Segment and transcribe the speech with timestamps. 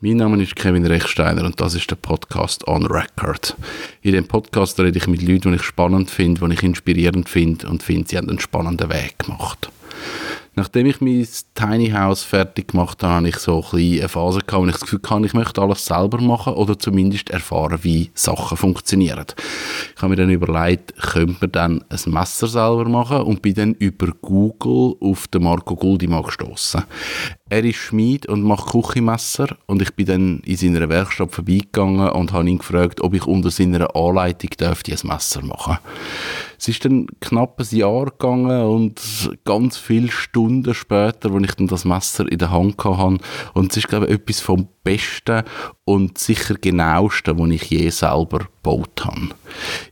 [0.00, 3.56] Mein Name ist Kevin Rechsteiner und das ist der Podcast On Record.
[4.02, 7.68] In dem Podcast rede ich mit Leuten, die ich spannend finde, die ich inspirierend finde
[7.68, 9.70] und finde, sie haben einen spannenden Weg gemacht.
[10.56, 14.62] Nachdem ich mein Tiny House fertig gemacht habe, habe ich so ein eine Phase gehabt,
[14.62, 18.56] wo ich das Gefühl hatte, ich möchte alles selber machen oder zumindest erfahren, wie Sachen
[18.56, 19.26] funktionieren.
[19.96, 23.74] Ich habe mir dann überlegt, könnte man dann ein Messer selber machen und bin dann
[23.74, 26.84] über Google auf den Marco Guldima gestoßen.
[27.50, 32.32] Er ist Schmied und macht Küchenmesser und ich bin dann in seiner Werkstatt vorbeigegangen und
[32.32, 35.78] habe ihn gefragt, ob ich unter seiner Anleitung dürfte ein Messer machen.
[36.58, 39.00] Es ist dann knapp ein Jahr gegangen und
[39.44, 43.18] ganz viele Stunden später, als ich dann das Messer in der Hand hatte
[43.54, 45.42] und es ist glaube ich etwas vom Besten
[45.84, 49.30] und sicher genauesten, was ich je selber gebaut habe.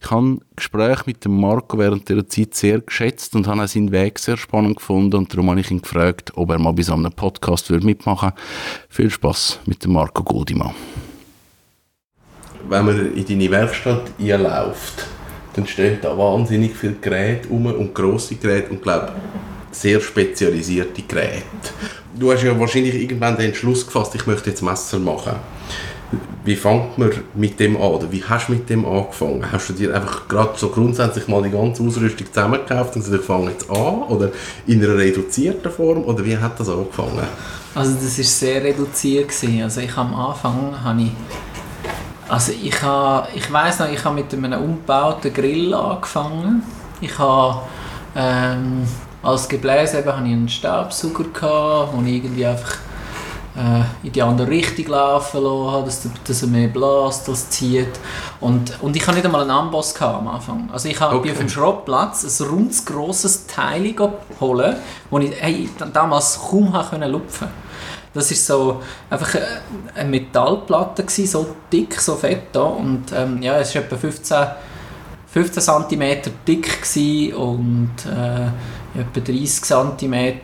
[0.01, 3.91] Ich habe Gespräche mit dem Marco während dieser Zeit sehr geschätzt und habe auch seinen
[3.91, 6.93] Weg sehr spannend gefunden und darum habe ich ihn gefragt, ob er mal bei so
[6.93, 8.43] einem Podcast mitmachen würde.
[8.89, 10.75] Viel Spaß mit dem Marco Goldimann.
[12.69, 15.07] Wenn man in deine Werkstatt einläuft,
[15.55, 19.13] dann stehen da wahnsinnig viele Geräte rum und grosse Geräte und glaube
[19.71, 21.43] sehr spezialisierte Geräte.
[22.15, 25.37] Du hast ja wahrscheinlich irgendwann den Entschluss gefasst, ich möchte jetzt Messer machen.
[26.45, 27.83] Wie fängt man mit dem an?
[27.83, 29.51] Oder wie hast du mit dem angefangen?
[29.51, 33.27] Hast du dir einfach gerade so grundsätzlich mal die ganze Ausrüstung zusammengekauft und gesagt, ich
[33.27, 34.03] fange jetzt an?
[34.03, 34.31] Oder
[34.67, 36.05] in einer reduzierten Form?
[36.05, 37.27] Oder wie hat das angefangen?
[37.75, 39.29] Also das war sehr reduziert.
[39.29, 39.63] Gewesen.
[39.63, 41.13] Also ich am Anfang habe ich
[42.33, 46.63] also ich, habe, ich weiss noch, ich habe mit einem umgebauten Grill angefangen.
[47.03, 47.61] Ich habe
[48.17, 48.89] ähm,
[49.23, 52.77] als Gebläse eben, hatte ich einen Staubsauger, gehabt, ich irgendwie einfach
[53.55, 58.01] äh, in die andere Richtung laufen lassen, dass, dass er mehr bläst, als zieht.
[58.41, 60.71] Und, und ich hatte nicht einmal einen Amboss am Anfang.
[60.73, 61.33] Also ich habe okay.
[61.33, 64.77] auf dem Schrottplatz ein rundes, grosses Teil geholt,
[65.11, 67.72] das ich hey, damals kaum lupfen konnte.
[68.15, 69.37] Das ist so einfach
[69.95, 74.47] eine Metallplatte gewesen, so dick, so fett da und ähm, ja, es war etwa 15,
[75.33, 80.43] 15 cm dick und äh, etwa 30 cm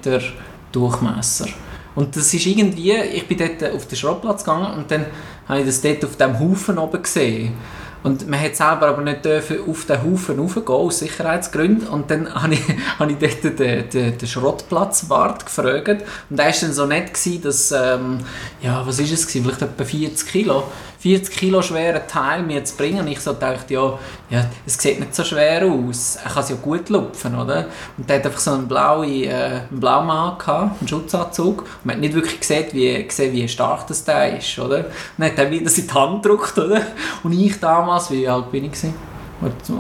[0.73, 1.49] Durchmesser.
[1.95, 5.07] Und das ist irgendwie, ich bin dort auf den Schrottplatz gegangen und dann
[5.49, 7.55] habe ich das dort auf dem Haufen oben gesehen.
[8.03, 11.89] Und man hat selber aber nicht auf den Haufen raufgehen, aus Sicherheitsgründen.
[11.89, 12.63] Und dann habe ich,
[12.99, 16.05] habe ich dort den, den, den Schrottplatzwart gefragt.
[16.31, 18.19] Und er war dann so nett, gewesen, dass, ähm,
[18.63, 19.45] ja, was ist es gewesen?
[19.45, 20.65] Vielleicht etwa 40 Kilo
[20.99, 23.01] 40 Kilo schweren Teil mir zu bringen.
[23.01, 23.99] Und ich so dachte, ja,
[24.31, 26.19] ja, es sieht nicht so schwer aus.
[26.25, 27.67] Er kann es ja gut lupfen, oder?
[27.97, 31.63] Und der hat einfach so einen blauen, äh, gehabt, einen Schutzanzug.
[31.63, 34.79] Und man hat nicht wirklich gesehen, wie, gesehen, wie stark das der ist, oder?
[34.79, 34.87] Und
[35.19, 36.83] dann hat er wieder in die Hand gedrückt, oder?
[37.23, 38.95] Und ich damals, wie alt bin ich gewesen?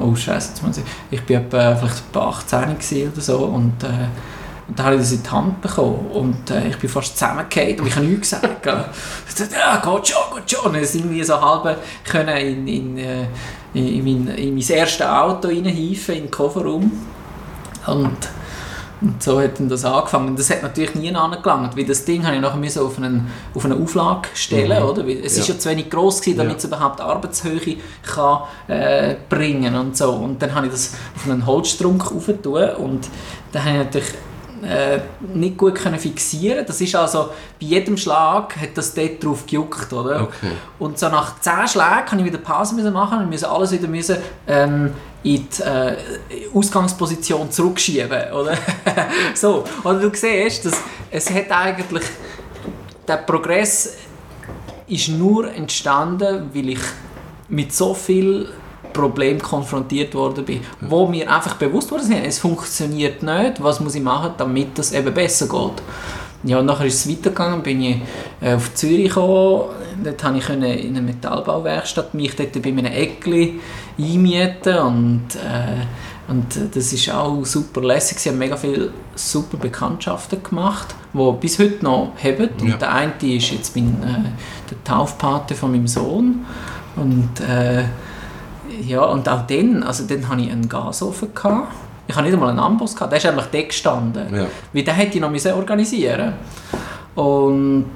[0.00, 0.52] Oh Scheiße,
[1.10, 4.06] ich war etwa, vielleicht etwa 18 oder so und äh,
[4.68, 7.80] und dann habe ich das in die Hand bekommen und äh, ich bin fast zusammengefallen
[7.80, 8.66] und ich habe nichts gesagt.
[9.26, 10.70] ich dachte, ja, geht schon, geht schon.
[10.70, 13.26] Und irgendwie so halb können in, in, äh,
[13.72, 16.92] in, mein, in mein erstes Auto reinhieven, in den Kofferraum.
[17.86, 18.18] Und,
[19.00, 20.28] und so hat dann das angefangen.
[20.28, 23.64] Und das hat natürlich nie angelangt, weil das Ding habe ich nachher auf, einen, auf
[23.64, 24.90] eine Auflage stellen, mhm.
[24.90, 25.06] oder?
[25.06, 25.42] Weil es ja.
[25.44, 26.58] ist ja zu wenig groß gewesen, damit ja.
[26.58, 30.10] es überhaupt Arbeitshöhe kann, äh, bringen und so.
[30.10, 33.08] Und dann habe ich das auf einen Holzstrunk aufgetan und
[33.52, 34.08] dann habe ich natürlich
[34.64, 35.00] äh,
[35.34, 37.30] nicht gut können fixieren Das ist also,
[37.60, 40.22] bei jedem Schlag hat das dort drauf gejuckt, oder?
[40.22, 40.52] Okay.
[40.78, 43.88] Und so nach 10 Schlägen kann ich wieder Pause müssen machen und musste alles wieder
[43.88, 44.16] müssen,
[44.46, 44.92] ähm,
[45.22, 45.96] in die äh,
[46.54, 48.56] Ausgangsposition zurückschieben, oder?
[49.34, 50.80] so, und du siehst, dass
[51.10, 52.04] es hat eigentlich,
[53.06, 53.96] der Progress
[54.86, 56.80] ist nur entstanden, weil ich
[57.48, 58.48] mit so viel
[58.92, 64.02] Problem konfrontiert worden bin, wo mir einfach bewusst wurde, es funktioniert nicht, was muss ich
[64.02, 65.82] machen, damit das eben besser geht.
[66.44, 67.96] Ja, und nachher ist es weitergegangen, bin ich
[68.40, 69.70] äh, auf Zürich gekommen,
[70.04, 73.58] dort konnte ich in eine Metallbauwerkstatt mich dort bei einem Eckli
[73.98, 80.40] einmieten und, äh, und das ist auch super lässig, sie haben mega viele super Bekanntschaften
[80.40, 82.74] gemacht, die bis heute noch haben ja.
[82.74, 86.46] und der eine ist jetzt mein, äh, der Taufpate von meinem Sohn
[86.94, 87.84] und äh,
[88.80, 91.34] ja, und auch dann, also dann hatte ich einen Gasofen.
[91.34, 91.72] Gehabt.
[92.06, 93.12] Ich hatte nicht einmal einen Amboss, gehabt.
[93.12, 94.34] der ist einfach dort gestanden.
[94.34, 94.46] Ja.
[94.72, 96.32] Weil den hätte ich noch organisieren
[97.14, 97.90] Und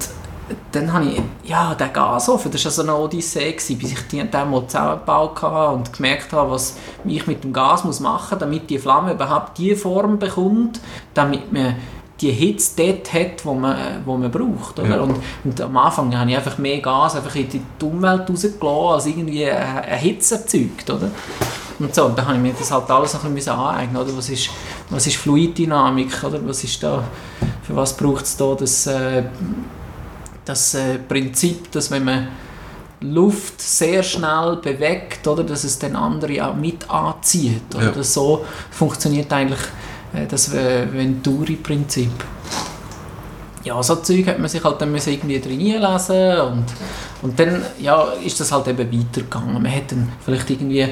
[0.70, 4.28] dann habe ich, ja, der Gasofen, das war so eine Odyssee, gewesen, bis ich den
[4.30, 8.68] mal zusammengebaut habe und gemerkt habe, was ich mit dem Gas muss machen muss, damit
[8.68, 10.80] die Flamme überhaupt die Form bekommt,
[11.14, 11.76] damit man
[12.22, 14.78] die Hitze dort hat, wo man, wo man braucht.
[14.78, 14.96] Oder?
[14.96, 15.00] Ja.
[15.00, 19.06] Und, und am Anfang habe ich einfach mehr Gas einfach in die Umwelt rausgelassen, als
[19.06, 20.88] irgendwie eine, Hitze erzeugt.
[20.88, 21.10] Oder?
[21.78, 24.00] Und so, und dann habe ich mir das halt alles noch ein bisschen aneignen.
[24.00, 24.16] Oder?
[24.16, 24.50] Was, ist,
[24.88, 26.22] was ist Fluiddynamik?
[26.22, 26.40] Oder?
[26.46, 27.02] Was ist da,
[27.62, 29.24] für was braucht es da das, äh,
[30.44, 32.28] das äh, Prinzip, dass wenn man
[33.00, 37.74] Luft sehr schnell bewegt, oder, dass es den anderen auch mit anzieht.
[37.74, 37.96] Oder?
[37.96, 38.02] Ja.
[38.02, 39.58] So funktioniert eigentlich
[40.28, 42.12] das äh, Venturi-Prinzip.
[43.64, 46.66] Ja, so Zeug hat man sich halt dann irgendwie drin lesen und,
[47.22, 49.54] und dann ja, ist das halt eben weitergegangen.
[49.54, 50.88] Man hat dann vielleicht irgendwie, äh,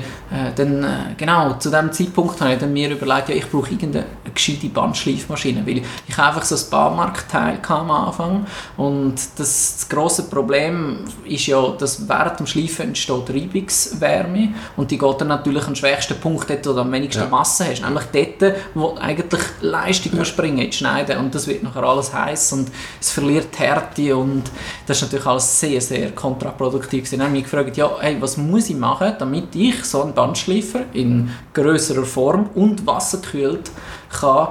[0.55, 4.07] dann, äh, genau, zu dem Zeitpunkt habe ich dann mir überlegt, ja, ich brauche irgendeine
[4.33, 8.47] gescheite Bandschleifmaschine, weil ich einfach so ein Baumarktteil am Anfang
[8.77, 14.99] und das, das grosse Problem ist ja, dass während dem Schleifen entsteht Reibungswärme und die
[14.99, 17.29] geht dann natürlich am schwächsten Punkt dort, wo du am wenigsten Ja.
[17.29, 21.83] Masse hast, nämlich dort, wo eigentlich Leistung muss springen ins Schneiden und das wird nachher
[21.83, 24.45] alles heiß und es verliert Härte und
[24.87, 27.19] das ist natürlich alles sehr, sehr kontraproduktiv gewesen.
[27.19, 30.15] Dann habe ich mich gefragt, ja, hey, was muss ich machen, damit ich so einen
[30.15, 33.71] Bandschleifer in größerer Form und wasserkühlt
[34.11, 34.49] kann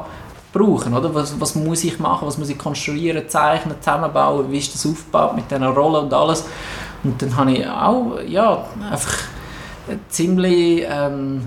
[0.52, 1.14] brauchen, oder?
[1.14, 5.36] Was, was muss ich machen, was muss ich konstruieren, zeichnen, zusammenbauen, wie ist das aufgebaut
[5.36, 6.46] mit diesen Rollen und alles.
[7.04, 9.18] Und dann habe ich auch, ja, einfach
[10.10, 10.86] ziemlich...
[10.90, 11.44] Ähm,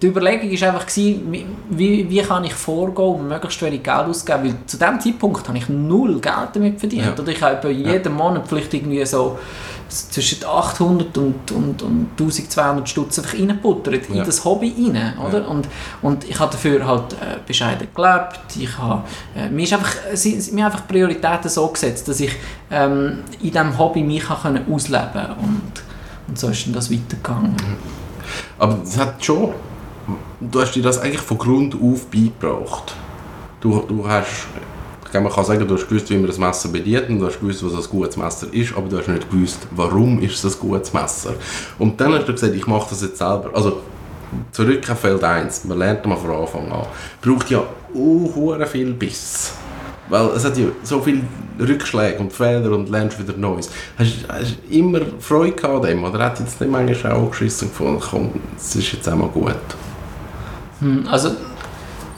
[0.00, 4.44] die Überlegung war einfach, gewesen, wie, wie, kann ich vorgehen und möglichst wenig Geld ausgeben,
[4.44, 7.06] weil zu diesem Zeitpunkt habe ich null Geld damit verdient.
[7.06, 7.12] Ja.
[7.22, 9.38] Oder ich habe jeden Monat vielleicht irgendwie so
[9.88, 14.24] zwischen 800 und, und, und 1200 Stutz einfach reingebuttert in Ja.
[14.24, 15.42] das Hobby rein, oder?
[15.42, 15.46] Ja.
[15.46, 15.68] Und,
[16.02, 19.04] und ich habe dafür halt äh, bescheiden gelebt, ich habe,
[19.36, 22.32] äh, mir, ist einfach, sie, mir einfach Prioritäten so gesetzt, dass ich
[22.70, 25.72] ähm, in diesem Hobby mich kann ausleben konnte und,
[26.28, 27.54] und so ist dann das weitergegangen.
[28.58, 29.54] Aber es hat schon.
[30.40, 32.94] Du hast dir das eigentlich von Grund auf beigebracht.
[33.60, 34.46] Du, du hast.
[35.12, 37.64] Man kann sagen, du hast gewusst, wie man das Messer bedient und du hast gewusst,
[37.64, 40.92] was ein gutes Messer ist, aber du hast nicht gewusst, warum ist es ein gutes
[40.92, 41.32] Messer.
[41.78, 43.50] Und dann hast du gesagt, ich mache das jetzt selber.
[43.54, 43.80] Also,
[44.52, 46.86] zurück auf Feld 1, man lernt mal von Anfang an,
[47.22, 49.52] braucht ja auch viel Biss.
[50.08, 51.22] Weil es hat ja so viele
[51.58, 53.70] Rückschläge und Fehler und lernst wieder Neues.
[53.98, 54.26] Hast
[54.68, 56.04] du immer Freude gehabt an dem?
[56.04, 59.54] Oder hat jetzt nicht manchmal auch geschissen gefunden, komm, es ist jetzt einmal gut?
[60.80, 61.30] Hm, Also,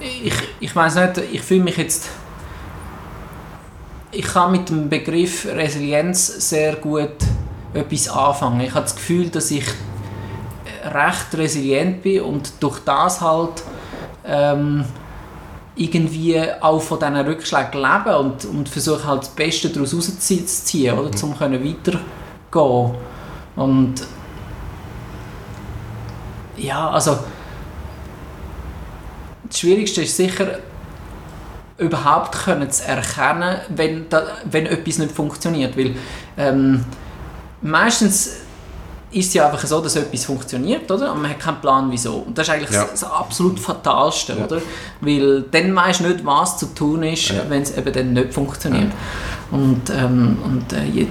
[0.00, 2.08] ich, ich weiß nicht, ich fühle mich jetzt.
[4.10, 7.10] Ich kann mit dem Begriff Resilienz sehr gut
[7.74, 8.60] etwas anfangen.
[8.60, 9.66] Ich habe das Gefühl, dass ich
[10.84, 13.62] recht resilient bin und durch das halt
[14.24, 14.84] ähm,
[15.78, 21.10] irgendwie auch von diesen Rückschlägen leben und, und versuche halt das Beste daraus rauszuziehen, oder,
[21.22, 22.94] um können weitergehen.
[23.56, 23.94] Und
[26.56, 27.18] ja, also
[29.48, 30.58] das Schwierigste ist sicher,
[31.78, 35.76] überhaupt können zu erkennen, wenn, da, wenn etwas nicht funktioniert.
[35.76, 35.94] Weil
[36.36, 36.84] ähm,
[37.62, 38.40] meistens
[39.10, 41.12] ist es ja einfach so, dass etwas funktioniert, oder?
[41.12, 42.24] Und man hat keinen Plan, wieso.
[42.26, 42.82] Und das ist eigentlich Ja.
[42.82, 44.44] das, das absolut Fatalste, Ja.
[44.44, 44.60] oder?
[45.00, 47.42] Weil dann weisst du nicht, was zu tun ist, Ja.
[47.48, 48.92] wenn es eben dann nicht funktioniert.
[49.50, 51.06] Und, ähm, und äh,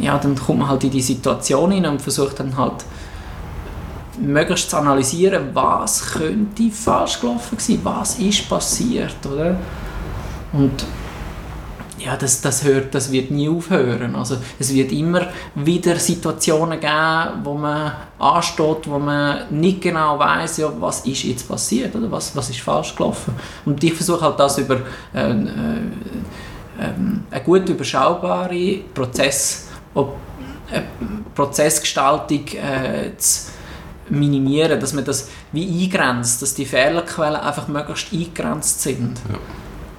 [0.00, 2.84] ja, dann kommt man halt in die Situation hinein und versucht dann halt
[4.18, 9.56] möglichst zu analysieren, was könnte falsch gelaufen sein, was ist passiert, oder?
[10.52, 10.84] Und
[12.04, 14.16] ja, das, das, hört, das wird nie aufhören.
[14.16, 20.58] Also es wird immer wieder Situationen geben, wo man ansteht, wo man nicht genau weiß,
[20.58, 23.34] ja, was ist jetzt passiert oder was, was ist falsch gelaufen.
[23.64, 24.76] Und ich versuche halt das über
[25.14, 25.34] äh, äh,
[26.80, 30.16] ähm, eine gut überschaubare Prozess, ob,
[30.70, 30.82] äh,
[31.34, 33.52] Prozessgestaltung äh, zu
[34.08, 39.18] minimieren, dass man das wie eingrenzt, dass die Fehlerquellen einfach möglichst eingrenzt sind.
[39.30, 39.38] Ja.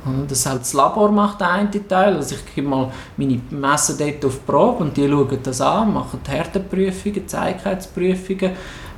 [0.05, 3.93] Und Das halt das Labor macht der eine Teil, also ich gebe mal meine Messer
[3.97, 8.51] dort auf die Probe und die schauen das an, machen Härteprüfungen, Zeigheitsprüfungen,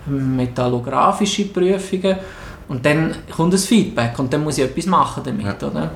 [0.08, 2.18] metallografische Prüfungen
[2.68, 5.68] und dann kommt das Feedback und dann muss ich etwas machen damit, Ja.
[5.68, 5.92] oder?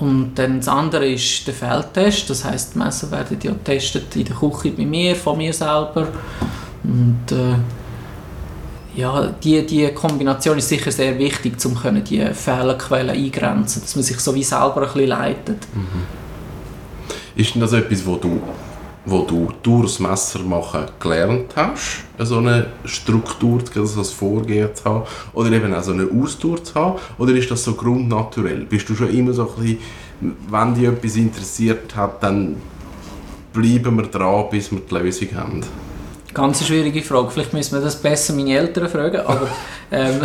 [0.00, 4.24] Und dann das andere ist der Feldtest, das heißt, die Messer werden ja getestet in
[4.24, 6.08] der Küche bei mir, von mir selber.
[6.82, 7.54] Und äh,
[8.96, 14.04] ja, die, die Kombination ist sicher sehr wichtig, um können die Fehlerquellen eingrenzen, dass man
[14.04, 15.66] sich so wie selber ein bisschen leitet.
[17.36, 18.42] Ist denn das etwas, wo du,
[19.06, 25.04] wo du durchs Messer machen gelernt hast, so eine Struktur, also das Vorgehen zu haben,
[25.32, 28.64] oder eben auch so eine Ausdauer zu haben, oder ist das so grundnaturell?
[28.64, 29.78] Bist du schon immer so ein bisschen,
[30.50, 32.56] wenn dich etwas interessiert hat, dann
[33.52, 35.62] bleiben wir dran, bis wir die Lösung haben?
[36.32, 37.30] Ganz schwierige Frage.
[37.30, 39.20] Vielleicht müssen wir das besser meine Eltern fragen.
[39.20, 39.48] Aber
[39.90, 40.20] ähm,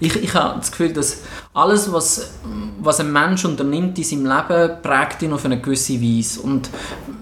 [0.00, 1.22] ich, ich habe das Gefühl, dass
[1.54, 2.32] alles, was,
[2.80, 6.40] was ein Mensch unternimmt in seinem Leben, prägt ihn auf eine gewisse Weise.
[6.40, 6.68] Und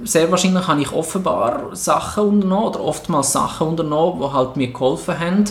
[0.05, 5.19] sehr wahrscheinlich habe ich offenbar Sachen unternommen oder oftmals Sachen unternommen, die halt mir geholfen
[5.19, 5.45] haben,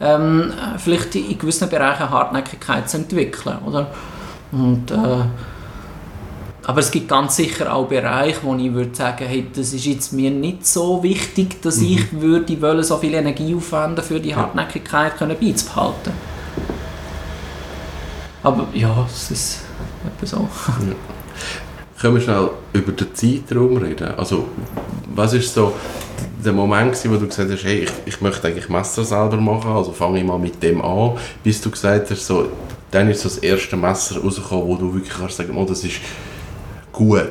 [0.00, 3.58] ähm, vielleicht in gewissen Bereichen Hartnäckigkeit zu entwickeln.
[3.66, 3.88] Oder?
[4.52, 5.24] Und äh,
[6.66, 10.12] aber es gibt ganz sicher auch Bereiche, wo ich würde sagen, hey, das ist jetzt
[10.12, 11.86] mir nicht so wichtig, dass mhm.
[11.86, 16.12] ich würde wollen, so viel Energie aufwenden für die Hartnäckigkeit können beizubehalten.
[18.42, 19.60] Aber ja, es ist
[20.06, 20.48] etwa so.
[20.66, 20.94] Ja.
[22.00, 24.14] Können wir schnell über den Zeitraum reden?
[24.16, 24.48] Also,
[25.14, 25.74] was ist so
[26.42, 29.92] der Moment, wo du gesagt hast, hey, ich, ich möchte eigentlich Messer selber machen, also
[29.92, 32.48] fange ich mal mit dem an, bis du gesagt hast, so,
[32.90, 35.96] dann ist so das erste Messer rausgekommen, wo du wirklich kannst sagen, oh, das ist
[36.92, 37.30] gut,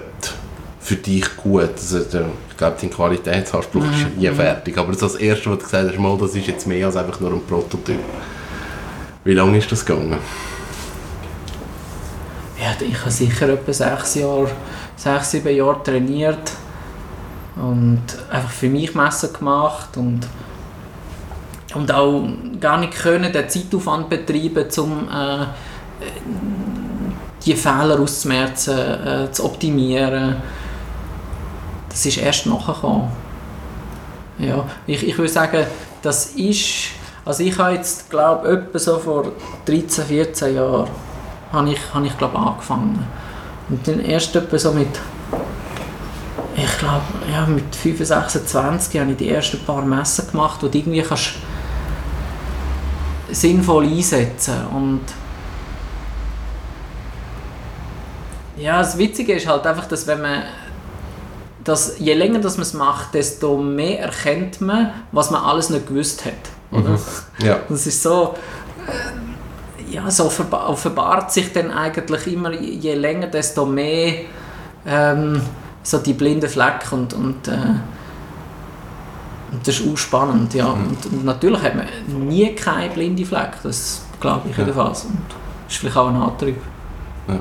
[0.79, 1.69] für dich gut.
[1.75, 3.93] Also, ich glaube, dein Qualitätsanspruch mhm.
[3.93, 6.67] ist nie fertig, aber das, das erste, was du gesagt hast, mal, das ist jetzt
[6.67, 7.99] mehr als einfach nur ein Prototyp.
[9.23, 10.17] Wie lange ist das gegangen?
[12.59, 14.49] ja, ich habe sicher etwa sechs Jahre,
[14.95, 16.51] sechs, sieben Jahre trainiert
[17.55, 20.27] und einfach für mich Messen gemacht und,
[21.73, 22.27] und auch
[22.59, 25.45] gar nicht können, den Zeitaufwand betreiben, um äh,
[27.49, 30.35] die Fehler auszumerzen, äh, zu optimieren.
[31.89, 33.09] Das ist erst nachgekommen.
[34.37, 35.65] Ja, ich, ich würde sagen,
[36.01, 36.91] das ist,
[37.25, 39.31] also ich habe jetzt, glaube ich, etwa so vor
[39.65, 40.87] 13, 14 Jahren
[41.51, 43.05] habe ich, habe ich glaube angefangen.
[43.67, 44.99] Und dann erst etwa so mit,
[46.55, 47.01] ich glaube,
[47.31, 51.33] ja, mit 25, 26 habe ich die ersten paar Messen gemacht, wo du irgendwie kannst
[53.31, 55.01] sinnvoll einsetzen und
[58.59, 60.43] ja, das Witzige ist halt einfach, dass wenn man
[61.63, 65.87] dass je länger das man es macht, desto mehr erkennt man, was man alles nicht
[65.87, 66.33] gewusst hat.
[66.71, 66.89] Oder?
[66.89, 66.99] Mhm.
[67.45, 67.59] Ja.
[67.67, 68.33] Das ist so,
[69.89, 74.21] ja, so offenbart sich dann eigentlich immer, je länger, desto mehr
[74.85, 75.41] ähm,
[75.83, 77.51] so die blinden Flecken und, und, äh,
[79.51, 80.73] und das ist auch spannend, ja.
[80.73, 80.87] Mhm.
[80.87, 81.87] Und, und, natürlich hat man
[82.27, 84.63] nie keine blinde Fleck, das glaube ich ja.
[84.63, 85.05] jedenfalls.
[85.05, 85.19] Und
[85.65, 86.57] das ist vielleicht auch ein Antrieb.
[87.27, 87.35] Ja.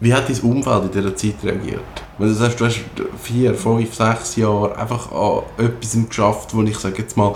[0.00, 1.80] Wie hat dein Umfeld in dieser Zeit reagiert?
[2.18, 2.80] Weil du sagst, du hast
[3.22, 7.32] vier, fünf, sechs Jahre einfach an etwas geschafft, wo ich sage jetzt mal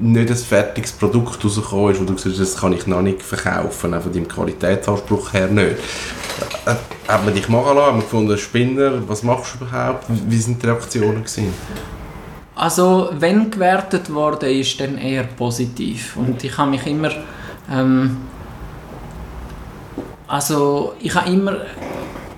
[0.00, 4.00] nicht ein fertiges Produkt rausgekommen ist, wo du sagst, das kann ich noch nicht verkaufen,
[4.00, 5.76] von deinem Qualitätsanspruch her nicht.
[6.66, 6.74] Äh,
[7.08, 10.06] hat man dich machen lassen, hat man gefunden, Spinner, was machst du überhaupt?
[10.08, 11.52] Wie sind die Reaktionen gewesen?
[12.54, 16.16] Also, wenn gewertet wurde, ist dann eher positiv.
[16.16, 17.10] Und ich habe mich immer...
[17.70, 18.16] Ähm,
[20.28, 21.56] also, ich habe immer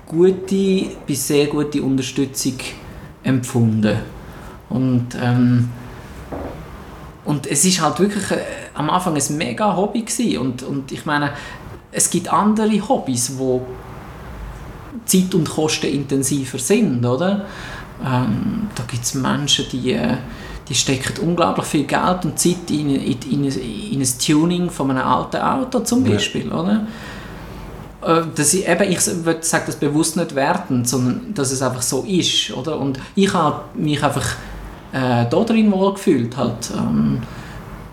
[0.07, 2.55] gute bis sehr gute Unterstützung
[3.23, 3.97] empfunden.
[4.69, 5.69] Und, ähm,
[7.25, 8.43] und es ist halt wirklich äh,
[8.73, 10.37] am Anfang ein mega Hobby gewesen.
[10.39, 11.31] Und, und ich meine,
[11.91, 13.65] es gibt andere Hobbys, wo
[15.05, 17.45] Zeit und Kosten intensiver sind, oder?
[18.03, 20.17] Ähm, da gibt es Menschen, die, äh,
[20.67, 25.05] die stecken unglaublich viel Geld und Zeit in, in, in, in ein Tuning von einem
[25.05, 26.59] alten Auto zum Beispiel, ja.
[26.59, 26.87] oder?
[28.01, 31.81] Äh, dass ich, eben, ich würde sagen, das bewusst nicht werten, sondern dass es einfach
[31.81, 32.79] so ist, oder?
[32.79, 34.35] Und ich habe mich einfach
[34.91, 36.71] äh, da drin wohl gefühlt, halt.
[36.75, 37.21] Ähm,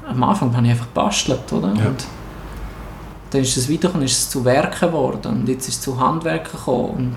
[0.08, 1.68] am Anfang habe ich einfach gebastelt, oder?
[1.74, 1.88] Ja.
[1.88, 2.06] Und
[3.30, 6.56] dann ist es weitergekommen, ist es zu Werken geworden und jetzt ist es zu Handwerken
[6.56, 7.14] gekommen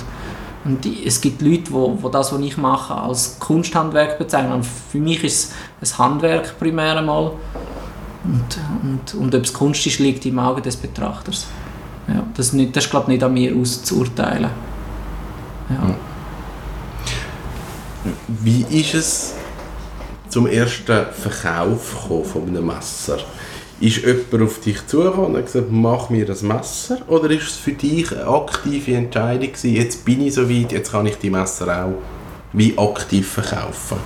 [0.65, 4.51] und, und es gibt Leute, die wo, wo das, was ich mache, als Kunsthandwerk bezeichnen.
[4.55, 7.31] Und für mich ist es ein Handwerk primär einmal
[8.25, 11.47] und, und, und ob es Kunst ist, liegt im Auge des Betrachters.
[12.41, 14.49] Das, nicht, das ist glaube nicht an mir auszuurteilen.
[15.69, 15.95] Ja.
[18.27, 19.33] Wie ist es
[20.27, 21.99] zum ersten Verkauf
[22.31, 23.19] von einem Messer?
[23.79, 26.97] Ist jemand auf dich zugekommen und gesagt, mach mir das Messer?
[27.07, 30.91] Oder ist es für dich eine aktive Entscheidung gewesen, jetzt bin ich so weit, jetzt
[30.91, 31.93] kann ich die Messer auch
[32.53, 33.97] wie aktiv verkaufen?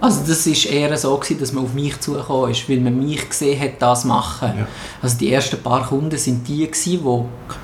[0.00, 3.28] Also das ist eher so gewesen, dass man auf mich zugekommen ist, weil man mich
[3.28, 4.52] gesehen hat, das machen.
[4.56, 4.68] Ja.
[5.02, 7.56] Also die ersten paar Kunden sind die gewesen, die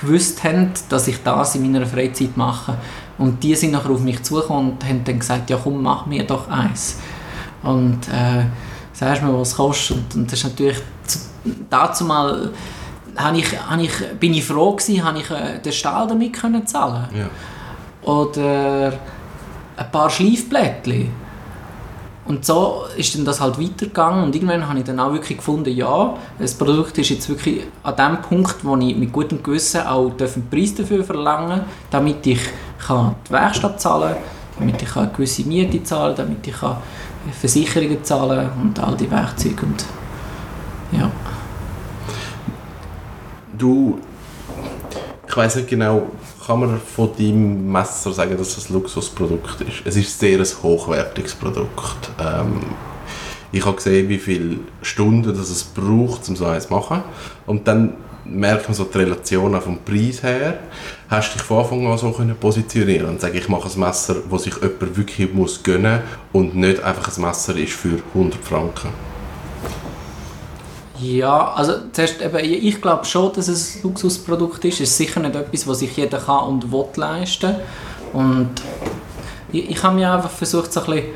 [0.00, 2.76] gewusst haben, dass ich das in meiner Freizeit mache.
[3.18, 6.24] Und die sind nachher auf mich zugekommen und haben dann gesagt, ja komm, mach mir
[6.26, 6.98] doch eins.
[7.62, 8.44] Und äh,
[8.92, 9.96] sagst mir, was es kostet.
[9.96, 10.78] Und, und das ist natürlich,
[11.68, 12.50] dazu mal
[13.34, 17.28] ich, ich, bin ich froh gewesen, habe ich äh, den Stahl damit können zahlen ja.
[18.08, 18.92] Oder
[19.76, 21.10] ein paar Schleifblättchen
[22.30, 25.74] und so ist dann das halt weitergegangen und irgendwann habe ich dann auch wirklich gefunden,
[25.74, 30.12] ja, das Produkt ist jetzt wirklich an dem Punkt, wo ich mit gutem Gewissen auch
[30.12, 32.38] einen Preis dafür verlangen damit ich
[32.86, 34.14] kann die Werkstatt zahlen
[34.56, 36.54] damit ich eine gewisse Miete zahlen damit ich
[37.32, 39.84] Versicherungen zahlen und all die Werkzeuge und
[40.92, 41.10] ja.
[43.58, 43.98] Du,
[45.26, 46.06] ich weiß nicht genau,
[46.50, 49.82] kann man von deinem Messer sagen, dass es ein Luxusprodukt ist.
[49.84, 52.10] Es ist sehr ein hochwertiges Produkt.
[52.18, 52.60] Ähm,
[53.52, 57.04] ich habe gesehen, wie viele Stunden das es braucht, um so eins zu machen.
[57.46, 60.58] Und dann merkt man so die Relation vom Preis her.
[61.08, 64.42] Hast du dich von Anfang an so positionieren und sagen, ich mache ein Messer, das
[64.42, 66.00] sich jemand wirklich muss gönnen
[66.32, 69.09] und nicht einfach ein Messer ist für 100 Franken?
[71.00, 74.80] Ja, also zuerst eben, ich glaube schon, dass es ein Luxusprodukt ist.
[74.80, 77.54] Es ist sicher nicht etwas, was sich jeder kann und will leisten.
[78.12, 78.50] Und
[79.52, 81.08] ich, ich habe mir einfach versucht, so ein bisschen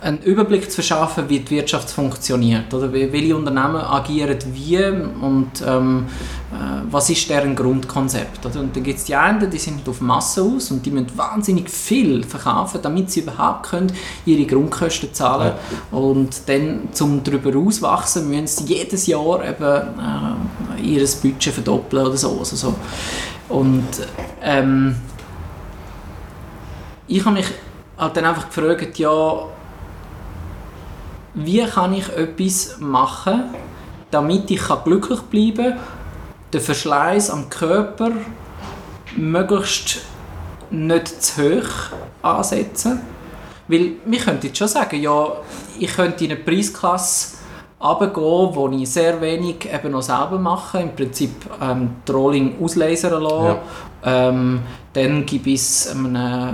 [0.00, 2.72] einen Überblick zu verschaffen, wie die Wirtschaft funktioniert.
[2.72, 6.06] Oder welche Unternehmen agieren wie und ähm,
[6.52, 8.46] äh, was ist deren Grundkonzept.
[8.46, 8.60] Oder?
[8.60, 11.68] Und dann gibt es die einen, die sind auf Masse aus und die müssen wahnsinnig
[11.68, 13.92] viel verkaufen, damit sie überhaupt können
[14.24, 15.52] ihre Grundkosten zahlen
[15.92, 15.98] ja.
[15.98, 22.16] Und dann, um darüber auswachsen, müssen sie jedes Jahr eben, äh, ihr Budget verdoppeln oder
[22.16, 22.38] so.
[22.38, 22.74] Also so.
[23.48, 23.88] Und
[24.42, 24.94] ähm,
[27.08, 27.46] ich habe mich
[27.96, 29.48] halt dann einfach gefragt, ja,
[31.34, 33.44] wie kann ich etwas machen,
[34.10, 35.78] damit ich glücklich bleiben kann,
[36.52, 38.10] den Verschleiß am Körper
[39.16, 40.00] möglichst
[40.70, 41.92] nicht zu hoch
[42.22, 43.00] ansetzen.
[43.68, 45.28] Weil wir könnten jetzt schon sagen, ja,
[45.78, 47.36] ich könnte in eine Preisklasse
[47.80, 51.30] runtergehen, wo ich sehr wenig eben noch selber mache, im Prinzip
[51.60, 53.44] ähm, Trolling auslasern lassen.
[53.44, 54.28] Ja.
[54.28, 54.60] Ähm,
[54.92, 56.52] dann gebe ich es einem äh,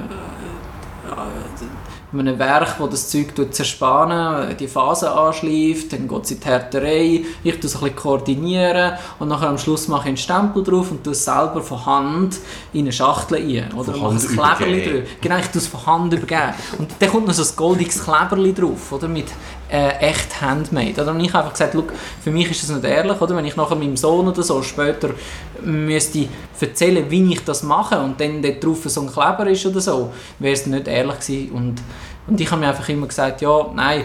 [2.20, 7.24] einem Werk, das das Zeug zerspannen, die Phase anschleift, dann geht es in die Härterei,
[7.42, 10.90] ich tue es ein bisschen koordinieren und nachher am Schluss mache ich einen Stempel drauf
[10.90, 12.38] und tue es selber von Hand
[12.72, 13.72] in eine Schachtel ein.
[13.74, 15.08] Oder von mache ein Kleberli drauf.
[15.20, 16.54] Genau, ich tue es von Hand übergeben.
[16.78, 19.26] Und dann kommt noch so ein goldiges Kleberli drauf, oder, mit
[19.70, 21.00] äh, echt Handmade.
[21.00, 21.10] Oder?
[21.10, 21.92] Und ich habe einfach gesagt, look,
[22.22, 23.36] für mich ist das nicht ehrlich, oder?
[23.36, 25.10] wenn ich nachher meinem Sohn oder so später
[25.62, 26.28] müsste
[26.60, 30.12] erzählen, wie ich das mache und dann dort drauf so ein Kleber ist oder so,
[30.38, 31.50] wäre es nicht ehrlich gewesen.
[31.52, 31.74] Und,
[32.26, 34.04] und ich habe mir einfach immer gesagt, ja, nein,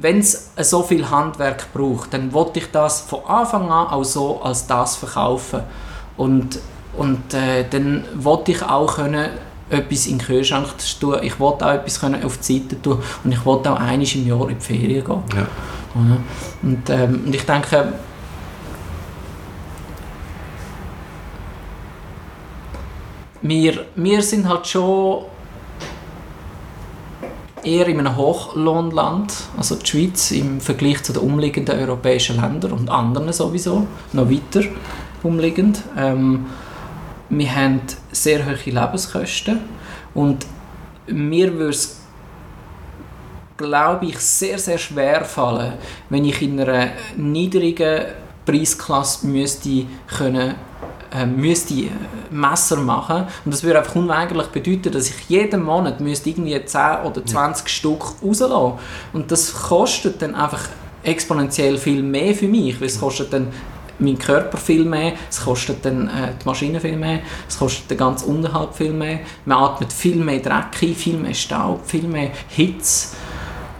[0.00, 4.40] wenn es so viel Handwerk braucht, dann wollte ich das von Anfang an auch so
[4.42, 5.60] als das verkaufen.
[6.16, 6.58] Und,
[6.96, 9.30] und äh, dann wollte ich auch können
[9.70, 10.68] etwas in den Kühlschrank
[11.00, 11.16] tun.
[11.22, 14.26] Ich wollte auch etwas können auf die Seite tun und ich wollte auch einmal im
[14.26, 15.22] Jahr in die Ferien gehen.
[15.34, 15.46] Ja.
[16.62, 17.92] Und, ähm, und ich denke,
[23.42, 25.24] wir, wir sind halt schon
[27.62, 32.88] eher in einem Hochlohnland, also die Schweiz im Vergleich zu den umliegenden europäischen Ländern und
[32.88, 34.66] anderen sowieso, noch weiter
[35.22, 35.82] umliegend.
[35.96, 36.46] Ähm,
[37.30, 39.60] wir haben sehr hohe Lebenskosten
[40.14, 40.46] und
[41.06, 42.00] mir würde es
[43.56, 45.74] glaube ich sehr sehr schwer fallen,
[46.08, 48.06] wenn ich in einer niedrigen
[48.44, 50.54] Preisklasse müsste können
[51.12, 51.88] äh, müsste
[52.30, 56.80] Messer machen und das würde einfach unweigerlich bedeuten, dass ich jeden Monat müsste irgendwie 10
[57.04, 57.68] oder 20 ja.
[57.68, 58.78] Stück rauslassen
[59.12, 60.68] und das kostet dann einfach
[61.02, 63.48] exponentiell viel mehr für mich, weil es kostet dann
[64.00, 67.98] mein Körper viel mehr, es kostet dann äh, die Maschine viel mehr, es kostet den
[67.98, 72.30] ganzen Unterhalt viel mehr, man atmet viel mehr Dreck ein, viel mehr Staub, viel mehr
[72.48, 73.16] Hitze,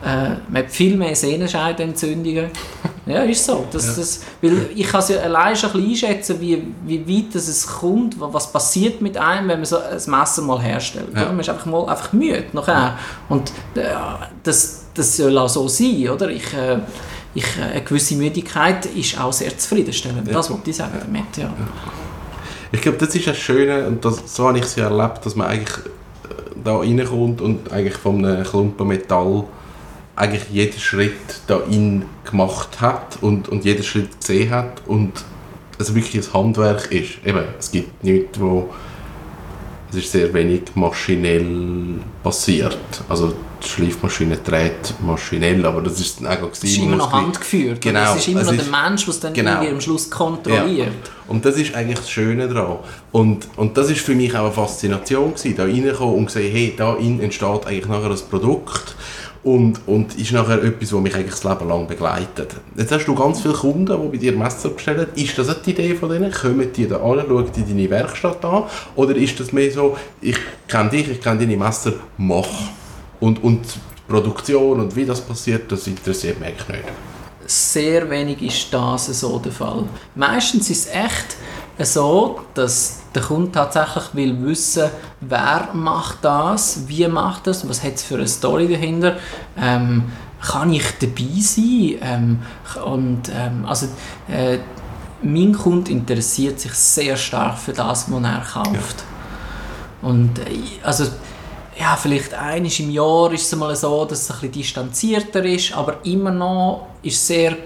[0.03, 2.51] äh, man hat viel mehr Sehnenscheidenentzündungen.
[3.07, 3.67] ja, ist so.
[3.71, 3.93] Das, ja.
[3.97, 7.49] Das, weil ich kann es ja allein schon ein bisschen einschätzen, wie, wie weit das
[7.49, 11.09] es kommt, was passiert mit einem, wenn man so ein Messer mal herstellt.
[11.15, 11.27] Ja.
[11.27, 12.99] Man ist einfach mal einfach müde nachher.
[13.29, 13.91] Und äh,
[14.43, 16.31] das, das soll auch so sein, oder?
[16.31, 16.79] Ich, äh,
[17.35, 20.27] ich, äh, eine gewisse Müdigkeit ist auch sehr zufriedenstellend.
[20.27, 20.35] Ja.
[20.35, 21.53] Das wollte ich sagen damit, ja.
[22.73, 25.35] Ich glaube, das ist das Schöne und das, so habe ich es ja erlebt, dass
[25.35, 29.45] man eigentlich äh, da reinkommt und eigentlich von einem Klumpen Metall
[30.17, 31.13] eigentlich jeden Schritt
[31.47, 35.13] da in gemacht hat und, und jeden Schritt gesehen hat und
[35.79, 37.25] es wirklich ein Handwerk ist.
[37.25, 38.69] Eben, es gibt nichts, wo
[39.91, 42.79] es ist sehr wenig maschinell passiert.
[43.09, 47.81] Also die Schleifmaschine dreht maschinell, aber das ist dann auch Es ist immer noch handgeführt.
[47.81, 48.15] Genau.
[48.15, 49.51] Es ist immer noch der Mensch, der es dann genau.
[49.53, 50.89] irgendwie am Schluss kontrolliert.
[50.89, 51.11] Ja.
[51.29, 52.79] Und das ist eigentlich das Schöne daran.
[53.13, 56.75] Und, und das ist für mich auch eine Faszination gewesen, da reinkommen und sehen, hey,
[56.77, 58.97] da entsteht eigentlich nachher ein Produkt
[59.43, 62.57] und, und ist nachher etwas, was mich eigentlich das Leben lang begleitet.
[62.77, 65.07] Jetzt hast du ganz viele Kunden, die bei dir Messer bestellen.
[65.15, 66.31] Ist das die Idee von denen?
[66.31, 68.65] Kommen die da an, schauen die deine Werkstatt an?
[68.97, 70.37] Oder ist das mehr so, ich
[70.69, 72.49] kenne dich, ich kenne deine Messer, mach.
[73.21, 76.85] Und, und die Produktion und wie das passiert, das interessiert mich eigentlich nicht.
[77.47, 79.85] Sehr wenig ist das so der Fall.
[80.15, 81.37] Meistens ist es echt
[81.79, 87.95] so, dass der Kunde tatsächlich will wissen, wer macht das, wie macht das, was hat
[87.95, 89.17] es für eine Story dahinter,
[89.59, 90.05] ähm,
[90.41, 92.39] kann ich dabei sein ähm,
[92.85, 93.87] und ähm, also
[94.29, 94.59] äh,
[95.23, 99.05] mein Kunde interessiert sich sehr stark für das, was er kauft.
[100.03, 100.09] Ja.
[100.09, 101.05] Und äh, also
[101.81, 105.73] ja, vielleicht eines im Jahr ist es mal so, dass es ein bisschen distanzierter ist,
[105.73, 107.57] aber immer noch ist sehr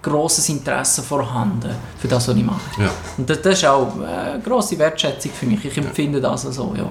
[0.00, 2.60] grosses Interesse vorhanden für das, was ich mache.
[2.80, 2.90] Ja.
[3.18, 5.64] Und das, das ist auch eine grosse Wertschätzung für mich.
[5.64, 6.90] Ich empfinde das so, ja.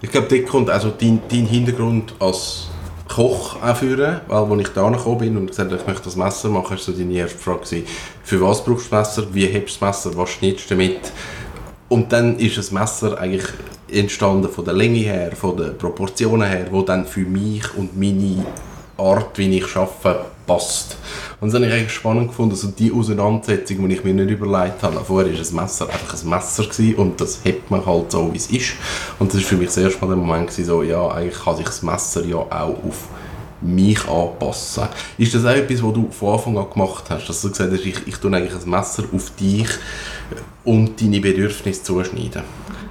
[0.00, 2.68] Ich glaube, dort kommt also dein, dein Hintergrund als
[3.08, 6.16] Koch auch führen, weil als ich da gekommen bin und gesagt habe, ich möchte das
[6.16, 7.86] Messer machen, war so deine erste Frage, gewesen,
[8.22, 11.12] für was brauchst du das Messer, wie hebst du das Messer, was schnittst du damit?
[11.88, 13.46] Und dann ist das Messer eigentlich
[13.92, 18.44] entstanden von der Länge her, von den Proportionen her, wo dann für mich und meine
[18.96, 20.96] Art, wie ich arbeite, passt.
[21.40, 24.82] Und das habe ich eigentlich spannend gefunden, also die Auseinandersetzung, die ich mir nicht überlegt
[24.82, 25.00] habe.
[25.04, 28.36] Vorher war ein Messer einfach ein Messer gewesen und das hebt man halt so, wie
[28.36, 28.72] es ist.
[29.18, 31.56] Und das war für mich das erste Mal der Moment, gewesen, so, ja, eigentlich kann
[31.56, 33.08] sich das Messer ja auch auf
[33.62, 34.84] mich anpassen.
[35.18, 37.84] Ist das auch etwas, was du von Anfang an gemacht hast, dass du gesagt hast,
[37.84, 39.68] ich, ich tue eigentlich ein Messer auf dich
[40.64, 42.42] und deine Bedürfnisse zuschneiden?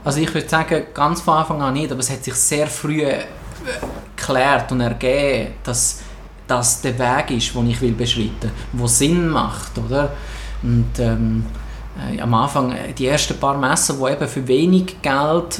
[0.04, 3.04] Also ich würde sagen, ganz von Anfang an nicht, aber es hat sich sehr früh
[3.04, 3.26] äh,
[4.16, 6.02] geklärt und ergeben, dass
[6.48, 10.12] das der Weg ist, den ich will beschreiten will, der Sinn macht, oder?
[10.64, 11.46] Und ähm,
[12.12, 15.60] äh, am Anfang, äh, die ersten paar Messer, die eben für wenig Geld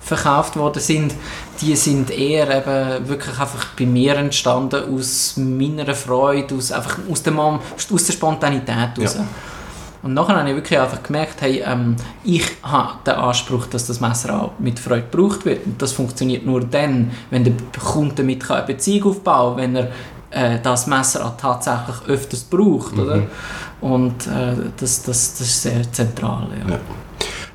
[0.00, 1.14] verkauft worden sind,
[1.60, 7.22] die sind eher eben wirklich einfach bei mir entstanden aus meiner Freude, aus, einfach aus,
[7.22, 9.14] dem, aus der Spontanität heraus.
[9.16, 9.26] Ja.
[10.02, 14.00] Und nachher habe ich wirklich einfach gemerkt, hey, ähm, ich habe den Anspruch, dass das
[14.00, 15.66] Messer auch mit Freude gebraucht wird.
[15.66, 19.88] Und das funktioniert nur dann, wenn der Kunde damit eine Beziehung aufbauen kann, wenn er
[20.30, 22.94] äh, das Messer auch tatsächlich öfters braucht.
[22.94, 23.02] Mhm.
[23.02, 23.22] Oder?
[23.80, 26.48] Und äh, das, das, das ist sehr zentral.
[26.64, 26.74] Ja.
[26.74, 26.80] ja.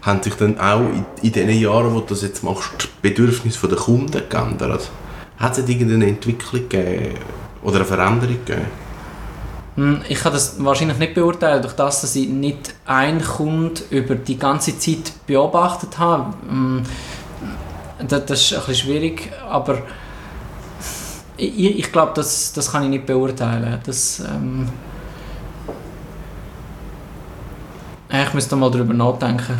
[0.01, 2.71] Haben sich dann auch in, in den Jahren, wo du das jetzt machst,
[3.03, 4.89] die Bedürfnisse der Kunden geändert?
[5.37, 7.15] Hat es irgendeine Entwicklung gegeben
[7.63, 8.82] oder eine Veränderung gegeben?
[9.75, 14.15] Hm, ich kann das wahrscheinlich nicht beurteilen, durch das, dass ich nicht einen Kunden über
[14.15, 16.33] die ganze Zeit beobachtet habe.
[16.47, 16.83] Hm,
[18.07, 19.79] das, ist ein bisschen schwierig, aber
[21.37, 23.79] ich, ich glaube, das, das kann ich nicht beurteilen.
[23.85, 24.69] Das, ähm
[28.21, 29.57] ich müsste mal darüber nachdenken.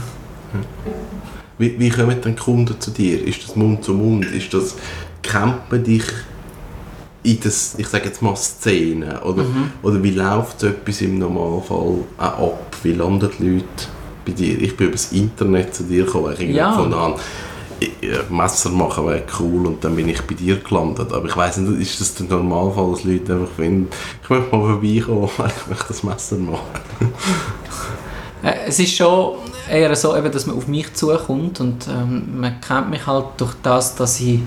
[1.58, 3.26] Wie, wie kommen denn Kunden zu dir?
[3.26, 4.26] Ist das Mund zu Mund?
[4.26, 4.76] Ist das,
[5.24, 6.04] campen dich
[7.24, 9.72] in das, ich sage jetzt mal Szene oder, mhm.
[9.82, 12.76] oder wie läuft so etwas im Normalfall auch ab?
[12.84, 13.66] Wie landen die Leute
[14.26, 14.62] bei dir?
[14.62, 16.74] Ich bin über das Internet zu dir gekommen, ich ja.
[16.74, 17.16] von an
[18.30, 21.12] Messer machen wäre cool und dann bin ich bei dir gelandet.
[21.12, 23.90] Aber ich weiß nicht, ist das der Normalfall, dass Leute einfach finden,
[24.22, 25.30] ich möchte mal vorbeikommen,
[25.62, 26.62] ich möchte das Messer machen?
[28.44, 29.36] Äh, es ist schon
[29.70, 33.54] eher so, eben, dass man auf mich zukommt und ähm, man kennt mich halt durch
[33.64, 34.40] das, dass ich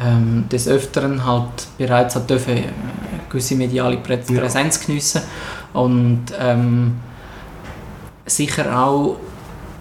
[0.00, 2.68] ähm, des Öfteren halt bereits hat dürfen, eine äh,
[3.30, 4.40] gewisse mediale Prä ja.
[4.40, 5.22] Präsenz geniessen
[5.72, 6.96] und ähm,
[8.26, 9.16] sicher auch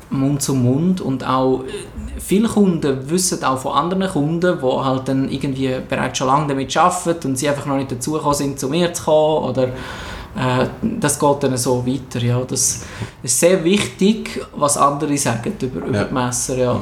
[0.09, 5.07] Mund zu Mund und auch äh, viele Kunden wissen auch von anderen Kunden, die halt
[5.07, 8.69] dann irgendwie bereits schon lange damit arbeiten und sie einfach noch nicht dazu sind, zu
[8.69, 12.19] mir zu kommen oder äh, das geht dann so weiter.
[12.19, 12.41] Ja.
[12.47, 12.85] Das
[13.23, 16.03] ist sehr wichtig, was andere sagen über, über ja.
[16.05, 16.57] die Messer.
[16.57, 16.79] Ja.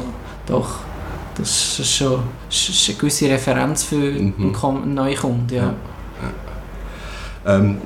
[0.48, 0.80] Doch.
[1.38, 4.56] Das ist schon das ist eine gewisse Referenz für mhm.
[4.64, 5.54] einen neuen Kunden.
[5.54, 5.74] Ja.
[7.46, 7.56] ja.
[7.56, 7.78] Ähm,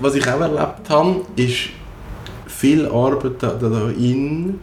[0.00, 1.70] was ich auch erlebt habe, ist
[2.46, 4.58] viel Arbeit da, da in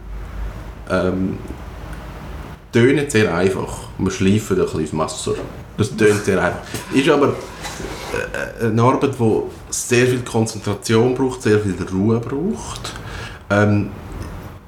[0.90, 1.38] ähm,
[2.72, 3.88] tönen sehr einfach.
[3.98, 5.34] Man schleift ein bisschen Messer.
[5.76, 6.60] Das tönt sehr einfach.
[6.92, 7.34] Ist aber
[8.58, 12.94] äh, eine Arbeit, die sehr viel Konzentration braucht, sehr viel Ruhe braucht.
[13.48, 13.90] Ähm,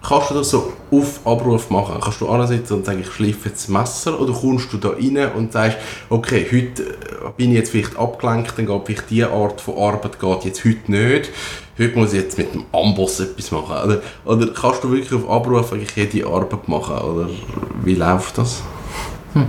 [0.02, 1.94] Kannst du das so auf Abruf machen?
[2.00, 5.30] Kannst du ansitzen und sagen, ich schleife jetzt das Messer oder kommst du da rein
[5.36, 5.78] und sagst,
[6.10, 10.18] okay, heute äh, bin ich jetzt vielleicht abgelenkt, dann geht vielleicht diese Art von Arbeit
[10.18, 11.30] geht jetzt heute nicht.
[11.78, 13.76] Heute muss ich jetzt mit dem Amboss etwas machen.
[13.84, 16.98] Oder, oder kannst du wirklich auf Abruf eigentlich jede Arbeit machen?
[16.98, 17.30] Oder
[17.84, 18.62] wie läuft das?
[19.34, 19.46] Hm.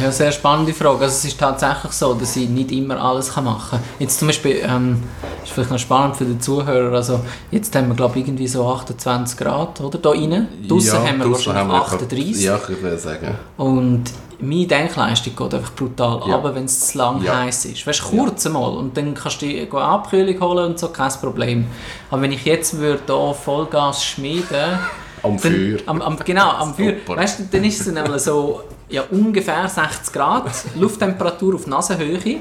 [0.00, 1.04] Ja, sehr spannende Frage.
[1.04, 3.80] Also es ist tatsächlich so, dass ich nicht immer alles machen kann.
[3.98, 5.02] Jetzt zum Beispiel, ähm,
[5.42, 8.66] ist vielleicht noch spannend für den Zuhörer, also jetzt haben wir glaube ich irgendwie so
[8.68, 10.48] 28 Grad, oder, da rein.
[10.68, 12.44] Draussen ja, haben wir wahrscheinlich haben wir 38.
[12.44, 13.34] Ja, ich würde sagen.
[13.56, 14.04] Und
[14.38, 16.34] meine Denkleistung geht einfach brutal ja.
[16.34, 17.38] aber wenn es zu lang ja.
[17.38, 17.86] heiß ist.
[17.86, 18.50] Weißt du, kurz ja.
[18.50, 21.66] einmal und dann kannst du die Abkühlung holen und so, kein Problem.
[22.10, 24.78] Aber wenn ich jetzt würde hier Vollgas schmieden
[25.22, 25.78] am Feuer.
[25.86, 26.94] Am, am, genau, am Feuer.
[27.06, 32.38] Weißt du, dann ist es nämlich so ja, ungefähr 60 Grad, Lufttemperatur auf Nasenhöhe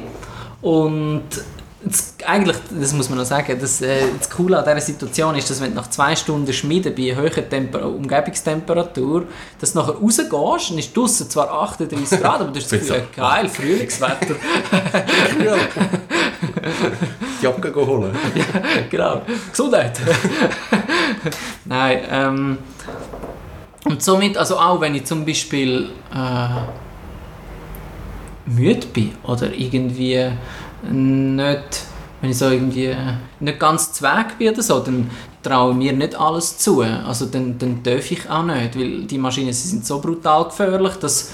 [0.62, 1.24] und
[1.84, 5.50] das, eigentlich, das muss man noch sagen, das, äh, das Coole an dieser Situation ist,
[5.50, 9.26] dass wenn du nach zwei Stunden Schmieden bei höherer Temper Umgebungstemperatur,
[9.60, 13.04] dass du nachher rausgehst und ist draußen zwar 38 Grad, aber du hast das Gefühl,
[13.16, 14.36] geil, Frühlingswetter.
[17.42, 18.12] Die Jacke holen.
[18.36, 18.44] ja,
[18.90, 19.22] genau.
[19.52, 20.00] Gesundheit.
[21.66, 22.58] Nein, ähm,
[23.86, 26.48] und somit, also auch wenn ich zum Beispiel äh,
[28.50, 30.30] müde bin oder irgendwie
[30.92, 31.84] nicht,
[32.22, 32.96] wenn ich so irgendwie
[33.40, 35.10] nicht ganz zweck bin oder so, dann
[35.44, 36.82] traue ich mir nicht alles zu.
[36.82, 40.94] Also dann, dann darf ich auch nicht, weil die Maschinen sie sind so brutal gefährlich,
[40.96, 41.32] dass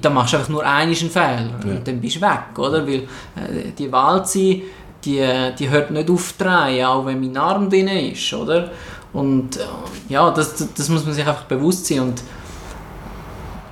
[0.00, 1.70] da machst du einfach nur einen Fehler Ja.
[1.72, 2.86] und dann bist du weg, oder?
[2.86, 4.60] Weil äh, die Walze,
[5.06, 5.24] die,
[5.58, 8.70] die hört nicht auf drehen, auch wenn mein Arm drin ist, oder?
[9.12, 9.60] Und äh,
[10.08, 12.22] ja, das, das, das muss man sich einfach bewusst sein und,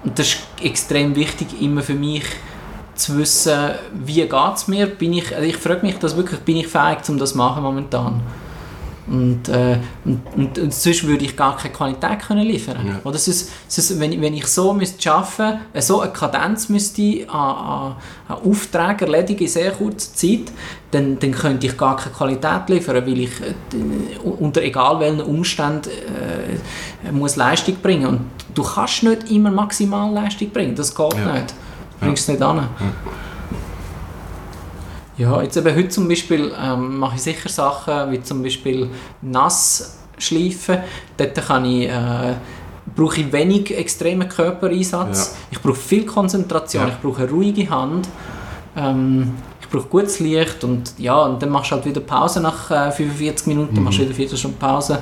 [0.04, 2.24] und das ist extrem wichtig immer für mich
[2.94, 6.56] zu wissen, wie geht es mir, bin ich, also ich frage mich das wirklich, bin
[6.56, 8.22] ich fähig, um das zu machen momentan?
[9.06, 13.00] Und, äh, und, und, und sonst würde ich gar keine Qualität können liefern Ja.
[13.04, 17.26] Oder sonst, sonst, wenn, ich- wenn ich so müsste arbeiten müsste, so eine Kadenz müsste
[17.28, 17.96] an, an,
[18.28, 20.50] an Aufträge erledigen in sehr kurzer Zeit,
[20.90, 25.90] dann, dann könnte ich gar keine Qualität liefern, weil ich äh, unter egal welchen Umständen
[25.90, 28.20] äh, muss Leistung bringen Und
[28.54, 31.32] du kannst nicht immer maximal Leistung bringen, das geht Ja.
[31.34, 31.50] nicht.
[32.00, 32.56] Du bringst es nicht an.
[32.56, 32.68] Ja,
[35.42, 38.88] jetzt eben heute zum Beispiel ähm, mache ich sicher Sachen wie zum Beispiel
[39.22, 40.78] nass schleifen.
[41.16, 42.34] Dort kann ich, äh,
[42.96, 45.32] brauche ich wenig extremen Körpereinsatz.
[45.32, 45.46] Ja.
[45.52, 46.88] Ich brauche viel Konzentration, Ja.
[46.88, 48.08] ich brauche eine ruhige Hand.
[48.76, 52.70] Ähm, ich brauche gutes Licht und ja, und dann machst du halt wieder Pause nach
[52.70, 54.98] äh, 45 Minuten, dann machst du wieder 4 Stunden Pause.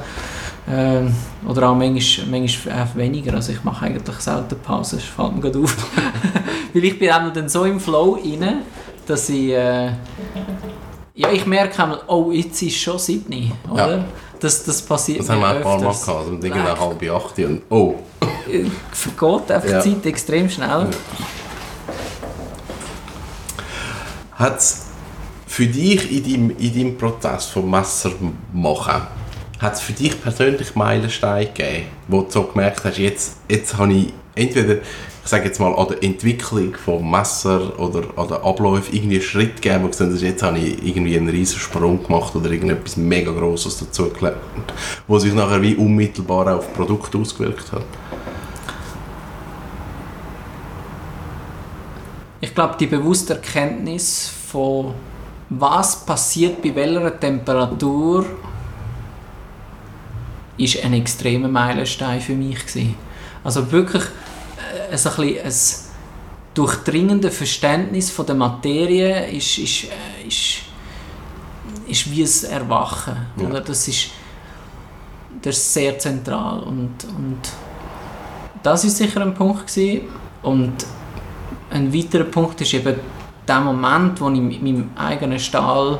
[0.71, 1.13] Ähm,
[1.49, 3.35] oder auch manchmal, manchmal äh, weniger.
[3.35, 5.77] Also ich mache eigentlich selten Pause, das fällt mir gerade auf.
[6.75, 8.61] Weil ich bin auch dann so im Flow rein,
[9.07, 9.51] dass ich...
[9.51, 9.93] Äh,
[11.15, 13.97] ja, ich merke einmal, oh, jetzt ist schon 7, oder?
[13.99, 14.05] Ja.
[14.41, 16.09] Das, das passiert Das haben wir auch ein paar Mal gehabt.
[16.09, 17.95] Also irgendwie halb acht und oh.
[18.51, 19.83] Äh, Vergeht einfach Ja.
[19.83, 20.89] die Zeit extrem schnell.
[24.33, 24.87] Hat es
[25.47, 28.11] für dich in deinem, in deinem Prozess vom Messer
[28.53, 29.03] machen,
[29.61, 33.93] hat es für dich persönlich Meilensteine gegeben, wo du so gemerkt hast, jetzt, jetzt habe
[33.93, 38.95] ich entweder, ich sage jetzt mal, an der Entwicklung vom Messer oder an den Abläufen
[38.95, 42.51] irgendwie einen Schritt du gesagt hast, jetzt habe ich irgendwie einen riesen Sprung gemacht oder
[42.51, 44.39] irgendetwas mega Grosses dazu gelernt,
[45.07, 47.85] wo sich nachher wie unmittelbar auf Produkt ausgewirkt hat?
[52.41, 54.95] Ich glaube, die bewusste Erkenntnis von
[55.49, 58.27] was passiert bei welcher Temperatur
[60.57, 62.95] ist ein extremer Meilenstein für mich gewesen.
[63.45, 64.03] Also wirklich
[64.93, 65.93] ein, bisschen ein
[66.55, 70.59] durchdringendes Verständnis von der Materie ist, ist, äh, ist,
[71.87, 73.17] ist wie ein Erwachen.
[73.37, 73.49] Ja.
[73.49, 73.61] Oder?
[73.61, 74.11] Das, ist,
[75.41, 77.41] das ist sehr zentral und, und
[78.63, 80.03] das ist sicher ein Punkt gewesen.
[80.43, 80.87] und
[81.71, 82.97] ein weiterer Punkt ist eben
[83.49, 85.99] der Moment, wo ich mit meinem eigenen Stahl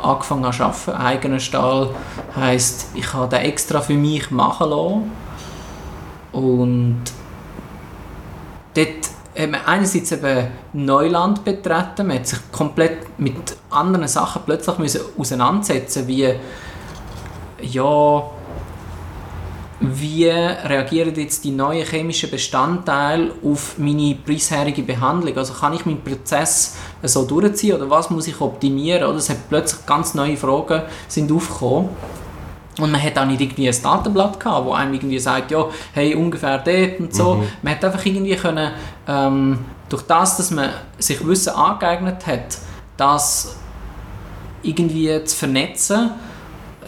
[0.00, 0.92] angefangen habe zu arbeiten.
[0.92, 1.90] Eigener Stahl
[2.36, 5.10] heisst, ich habe den extra für mich machen lassen.
[6.32, 7.02] Und
[8.74, 14.78] dort hat man einerseits eben Neuland betreten, man hat sich komplett mit anderen Sachen plötzlich
[14.78, 16.34] müssen auseinandersetzen wie
[17.62, 18.22] ja,
[19.80, 25.36] wie reagieren jetzt die neuen chemischen Bestandteile auf meine bisherige Behandlung?
[25.38, 29.08] Also kann ich meinen Prozess so durchziehen oder was muss ich optimieren?
[29.08, 31.88] Oder es hat plötzlich ganz neue Fragen sind aufgekommen.
[32.78, 36.14] Und man hat auch nicht irgendwie ein Datenblatt gehabt, wo einem irgendwie sagt, ja, hey,
[36.14, 37.44] ungefähr dort und so.
[37.62, 38.72] Man hat einfach irgendwie können,
[39.08, 42.58] ähm, durch das, dass man sich Wissen angeeignet hat,
[42.96, 43.56] das
[44.62, 46.10] irgendwie zu vernetzen,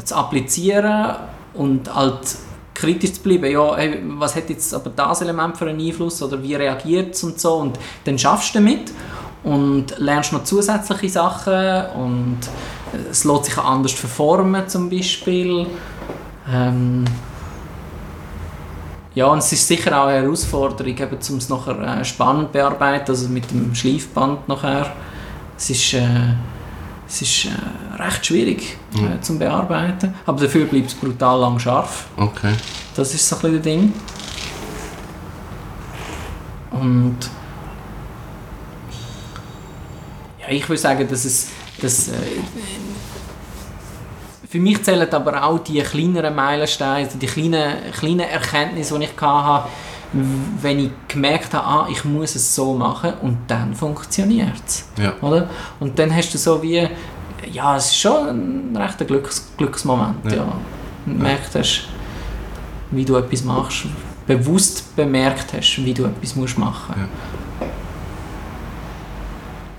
[0.04, 1.16] zu applizieren
[1.54, 2.36] und halt
[2.74, 6.42] kritisch zu bleiben, ja, hey, was hat jetzt aber das Element für einen Einfluss oder
[6.42, 7.54] wie reagiert es und so?
[7.54, 8.92] Und dann schaffst du damit
[9.44, 12.38] und lernst noch zusätzliche Sachen und
[13.10, 15.66] es lässt sich auch anders verformen zum Beispiel.
[16.50, 17.04] Ähm,
[19.14, 22.52] ja, und es ist sicher auch eine Herausforderung, eben, um es nachher äh, spannend zu
[22.52, 24.90] bearbeiten, also mit dem Schleifband nachher.
[25.56, 26.00] Es ist, äh,
[27.06, 32.06] es ist äh, recht schwierig äh, zum Bearbeiten, aber dafür bleibt es brutal lang scharf.
[32.16, 32.54] Okay.
[32.94, 33.92] Das ist so ein bisschen das Ding.
[36.70, 37.18] Und
[40.40, 41.48] ja, ich würde sagen, dass es
[41.80, 42.12] dass, äh,
[44.48, 49.20] für mich zählen aber auch die kleineren Meilensteine, also die kleinen, kleinen Erkenntnisse, die ich
[49.20, 49.68] hatte,
[50.60, 54.84] wenn ich gemerkt habe, ah, ich muss es so machen und dann funktioniert es.
[54.98, 55.14] Ja.
[55.22, 55.48] Oder?
[55.80, 56.86] Und dann hast du so wie,
[57.50, 60.30] ja, es ist schon ein rechter Glücks Glücksmoment.
[60.30, 60.36] Ja.
[60.36, 60.52] Ja.
[61.06, 61.88] Und merkt hast,
[62.90, 63.86] wie du etwas machst,
[64.26, 67.08] bewusst bemerkt hast, wie du etwas musst machen Ja.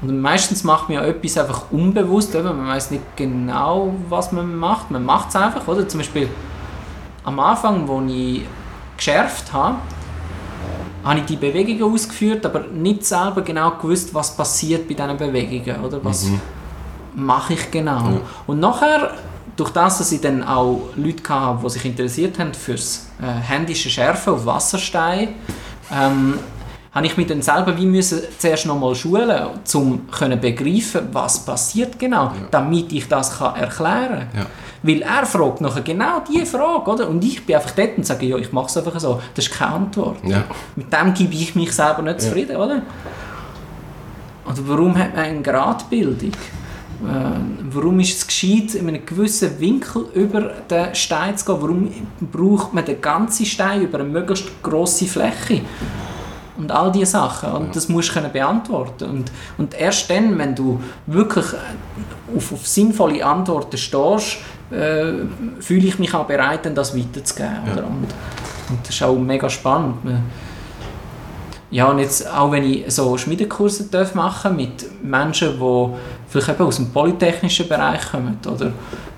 [0.03, 4.55] Und meistens macht man ja etwas einfach unbewusst, eben, man weiß nicht genau, was man
[4.55, 4.91] macht.
[4.91, 5.87] Man macht es einfach, oder?
[5.87, 6.29] Zum Beispiel
[7.23, 8.43] am Anfang, wo ich
[8.97, 9.77] geschärft habe,
[11.03, 15.83] habe ich die Bewegungen ausgeführt, aber nicht selber genau gewusst, was passiert bei diesen Bewegungen,
[15.83, 16.03] oder?
[16.03, 16.27] Was,
[17.15, 18.09] mache ich genau?
[18.09, 18.21] Ja.
[18.47, 19.11] Und nachher,
[19.55, 23.89] durch das, dass ich dann auch Leute hatte, die sich interessiert haben fürs äh, händische
[23.89, 25.29] Schärfen auf Wasserstein,
[25.91, 26.39] ähm,
[26.93, 31.43] habe ich mich dann selber wie müssen zuerst noch mal schulen, um können begreifen, was
[31.43, 34.27] passiert genau, damit ich das kann erklären.
[34.35, 34.45] Ja.
[34.83, 37.09] Weil er fragt nachher genau diese Frage, oder?
[37.09, 39.19] Und ich bin einfach dort und sage, ja, ich mache es einfach so.
[39.33, 40.17] Das ist keine Antwort.
[40.25, 40.43] Ja.
[40.75, 42.27] Mit dem gebe ich mich selber nicht Ja.
[42.27, 42.81] zufrieden, oder?
[44.45, 46.29] Und warum hat man eine Gradbildung?
[46.29, 47.05] Äh,
[47.71, 51.61] warum ist es gescheit, in einem gewissen Winkel über den Stein zu gehen?
[51.61, 51.89] Warum
[52.31, 55.61] braucht man den ganzen Stein über eine möglichst grosse Fläche?
[56.57, 57.51] Und all diese Sachen.
[57.51, 59.09] Und das musst du können beantworten.
[59.09, 64.37] Und, und erst dann, wenn du wirklich äh, auf, auf sinnvolle Antworten stehst,
[64.71, 65.13] äh,
[65.59, 67.61] fühle ich mich auch bereit, dann das weiterzugeben.
[67.65, 67.73] Ja.
[67.73, 67.87] Oder?
[67.87, 68.07] Und,
[68.69, 69.97] und das ist auch mega spannend.
[71.71, 75.87] Ja, und jetzt auch wenn ich so Schmiedekurse darf machen mit Menschen, die
[76.27, 78.67] vielleicht eben aus dem polytechnischen Bereich kommen oder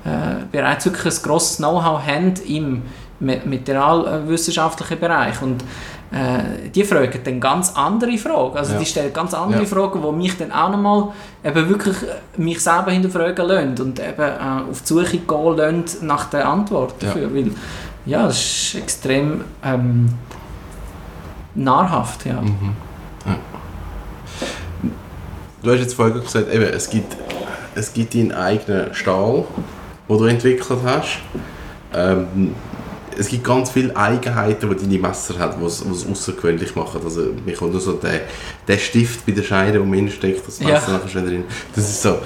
[0.06, 2.84] äh, bereits wirklich ein grosses Know-how haben im
[3.20, 5.64] materialwissenschaftlichen Bereich und
[6.12, 8.58] äh, die fragen dann ganz andere Fragen.
[8.58, 8.80] Also Ja.
[8.80, 9.68] die stellen ganz andere Ja.
[9.68, 11.08] Fragen, die mich dann auch nochmal
[11.44, 11.96] eben wirklich
[12.38, 16.94] mich selber hinterfragen lassen und eben äh, auf die Suche gehen lassen nach der Antwort
[17.02, 17.08] Ja.
[17.10, 17.34] dafür.
[17.34, 17.52] Weil,
[18.06, 20.10] ja, das ist extrem ähm,
[21.56, 22.40] nahrhaft, ja.
[22.42, 22.76] Mhm.
[23.26, 23.36] Ja.
[25.64, 27.16] Du hast jetzt vorher gesagt, eben, es gibt,
[27.74, 29.46] es gibt deinen eigenen Stahl,
[30.08, 31.18] den du entwickelt hast.
[31.94, 32.54] Ähm,
[33.18, 37.02] es gibt ganz viele Eigenheiten, die deine Messer haben, die es außergewöhnlich machen.
[37.04, 38.22] Also, mir kommt nur so der,
[38.68, 40.94] der Stift bei der Scheide, der drin steckt, das Messer Ja.
[40.98, 41.44] nachher schon drin.
[41.76, 42.18] Das ist so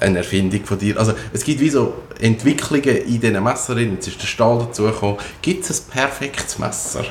[0.00, 0.98] eine Erfindung von dir.
[0.98, 3.78] Also, es gibt wie so Entwicklungen in diesen Messern.
[3.78, 5.16] Jetzt ist der Stahl dazugekommen.
[5.42, 7.04] Gibt es ein perfektes Messer?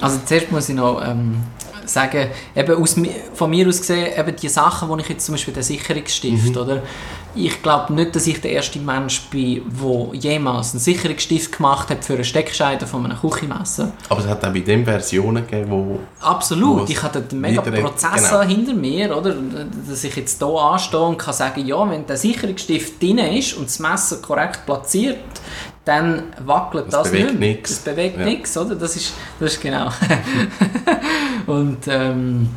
[0.00, 1.36] Also zuerst muss ich noch ähm,
[1.86, 2.96] sagen, eben aus,
[3.34, 6.82] von mir aus gesehen, eben die Sachen, die ich jetzt zum Beispiel den Sicherungsstift, oder?
[7.36, 12.04] Ich glaube nicht, dass ich der erste Mensch bin, der jemals einen Sicherungsstift gemacht hat
[12.04, 13.92] für eine Steckscheide von einem Küchenmesser.
[14.08, 18.30] Aber es hat auch bei den Versionen gegeben, wo Absolut, ich hatte einen mega Prozess
[18.30, 18.42] genau.
[18.42, 19.34] hinter mir, oder?
[19.88, 23.66] dass ich jetzt hier anstehe und kann sagen, ja, wenn der Sicherungsstift drin ist und
[23.66, 25.18] das Messer korrekt platziert,
[25.84, 27.56] dann wackelt Das das, bewegt nicht mehr.
[27.62, 28.24] Das bewegt Ja.
[28.24, 28.74] nichts, oder?
[28.74, 29.90] Das ist, das ist genau.
[31.46, 32.48] und ähm,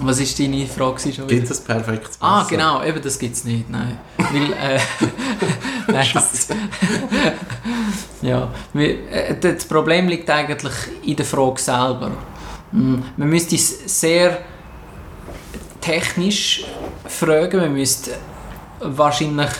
[0.00, 2.20] was ist deine Frage schon gibt es perfektes Messer?
[2.20, 3.98] Ah, genau, eben das gibt es nicht, nein.
[4.18, 4.80] Weil, äh,
[5.92, 6.48] nein, das,
[8.22, 10.72] ja, äh, das Problem liegt eigentlich
[11.04, 12.10] in der Frage selber.
[12.72, 14.38] Mm, Man müsste es sehr
[15.80, 16.64] technisch
[17.06, 18.12] fragen, man müsste
[18.80, 19.50] wahrscheinlich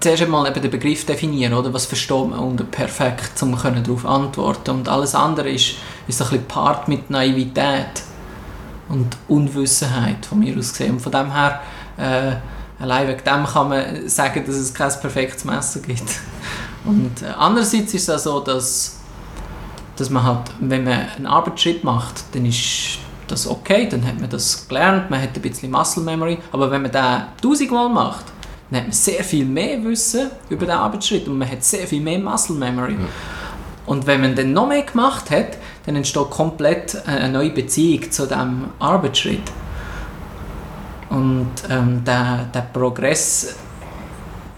[0.00, 1.72] zuerst einmal eben den Begriff definieren, oder?
[1.72, 6.46] Was versteht man unter perfekt, um darauf antworten Und alles andere ist, ist ein bisschen
[6.46, 8.02] Part mit Naivität
[8.88, 10.92] und Unwissenheit von mir aus gesehen.
[10.92, 11.60] Und von dem her,
[11.96, 16.08] äh, allein wegen dem kann man sagen, dass es kein perfektes Messer gibt.
[16.84, 18.98] Und äh, andererseits ist es auch so, dass,
[19.96, 24.30] dass man halt, wenn man einen Arbeitsschritt macht, dann ist das okay, dann hat man
[24.30, 28.24] das gelernt, man hat ein bisschen Muscle Memory, aber wenn man den tausendmal macht,
[28.70, 32.02] dann hat man sehr viel mehr Wissen über den Arbeitsschritt und man hat sehr viel
[32.02, 32.96] mehr Muscle Memory.
[33.86, 38.26] Und wenn man dann noch mehr gemacht hat, dann entsteht komplett eine neue Beziehung zu
[38.26, 39.50] diesem Arbeitsschritt.
[41.08, 43.56] Und ähm, der, der Progress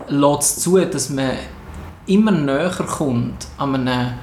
[0.09, 1.31] lässt zu, dass man
[2.07, 4.15] immer näher kommt an einem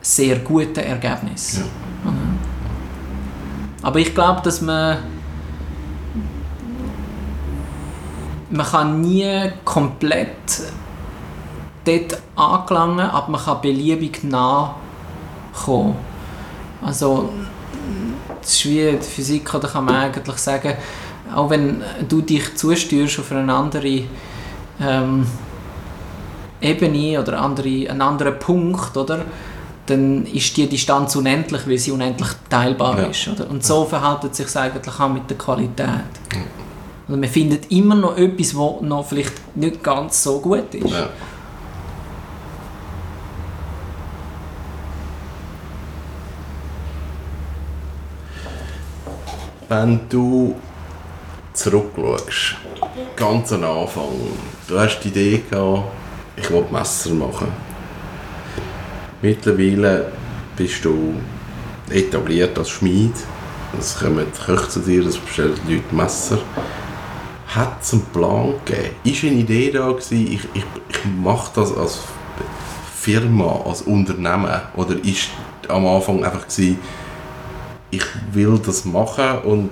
[0.00, 1.60] sehr guten Ergebnis.
[2.02, 2.38] Mhm.
[3.82, 4.98] Aber ich glaube, dass man
[8.54, 10.62] man kann nie komplett
[11.84, 14.74] dort angelangen, aber man kann beliebig nah
[15.64, 15.96] kommen.
[16.82, 17.30] Also
[18.40, 20.74] das ist wie die Physik, da kann man eigentlich sagen,
[21.34, 24.02] auch wenn du dich zusteuerst auf eine andere
[24.80, 25.26] ähm,
[26.60, 29.24] Ebene oder andere, einen anderen Punkt, oder?
[29.86, 33.04] dann ist die Distanz unendlich, weil sie unendlich teilbar Ja.
[33.08, 33.28] ist.
[33.28, 33.50] Oder?
[33.50, 35.88] Und so verhält es sich eigentlich auch mit der Qualität.
[37.06, 40.90] Also man findet immer noch etwas, was noch vielleicht nicht ganz so gut ist.
[40.90, 41.08] Ja.
[49.68, 50.54] Wenn du
[51.52, 52.56] zurückschaust,
[53.16, 54.08] ganz am Anfang,
[54.68, 55.84] du hast die Idee gehabt,
[56.36, 57.48] ich will Messer machen.
[59.20, 60.12] Mittlerweile
[60.56, 61.14] bist du
[61.90, 63.14] etabliert als Schmied.
[63.78, 66.38] Es kommen Köche zu dir, es bestellen Leute Messer.
[67.46, 68.94] Hat es einen Plan gegeben?
[69.04, 72.00] Ist eine Idee da gewesen, ich, ich, ich mache das als
[72.96, 74.60] Firma, als Unternehmen?
[74.76, 75.28] Oder ist
[75.68, 76.78] am Anfang einfach gewesen,
[77.90, 79.70] ich will das machen und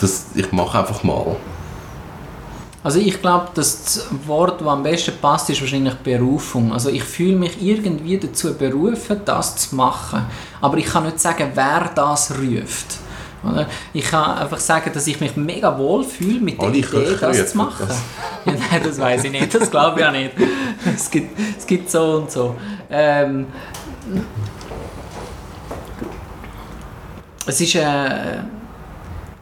[0.00, 1.36] das, ich mache einfach mal.
[2.82, 6.70] Also ich glaube, das Wort, das am besten passt, ist wahrscheinlich Berufung.
[6.70, 10.26] Also ich fühle mich irgendwie dazu berufen, das zu machen.
[10.60, 12.98] Aber ich kann nicht sagen, wer das ruft.
[13.44, 13.66] Oder?
[13.92, 17.50] Ich kann einfach sagen, dass ich mich mega wohl fühle mit der Alle Idee, das
[17.50, 17.86] zu machen.
[17.86, 18.00] das.
[18.46, 19.54] Ja, nein, das weiß ich nicht.
[19.54, 20.32] Das glaube ich auch nicht.
[20.94, 22.54] Es gibt, es gibt so und so.
[22.90, 23.46] Ähm,
[27.46, 28.38] es ist, äh,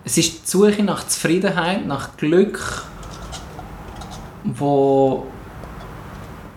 [0.04, 2.84] es ist die Suche nach Zufriedenheit, nach Glück,
[4.44, 5.26] wo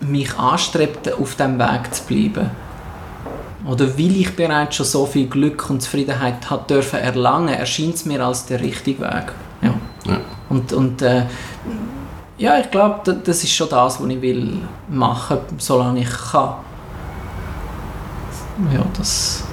[0.01, 2.51] mich anstrebt, auf dem Weg zu bleiben.
[3.67, 8.05] Oder weil ich bereits schon so viel Glück und Zufriedenheit hat dürfen erlangen, erscheint es
[8.05, 9.33] mir als der richtige Weg.
[9.61, 9.73] Ja.
[10.05, 10.17] Ja.
[10.49, 11.23] Und, und äh,
[12.37, 16.55] ja, ich glaube, da- das ist schon das, was ich will machen, solange ich kann.
[18.71, 19.43] Ja, das...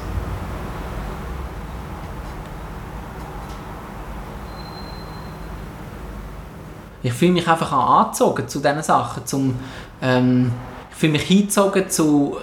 [7.05, 9.27] Ich fühle mich einfach angezogen zu diesen Sachen.
[9.27, 9.55] Zum,
[10.01, 10.53] ähm,
[10.91, 12.37] ich fühle mich hingezogen zu,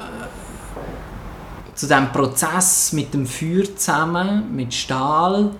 [1.79, 5.51] zu diesem Prozess mit dem Feuer zusammen, mit Stahl.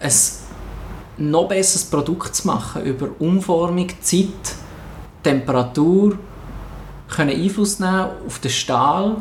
[0.00, 0.12] Ein
[1.18, 4.54] noch besseres Produkt zu machen über Umformung, Zeit,
[5.22, 6.18] Temperatur,
[7.14, 9.16] können Einfluss nehmen auf den Stahl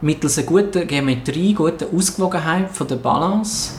[0.00, 3.74] mittels einer guten Geometrie, guten Ausgewogenheit von der Balance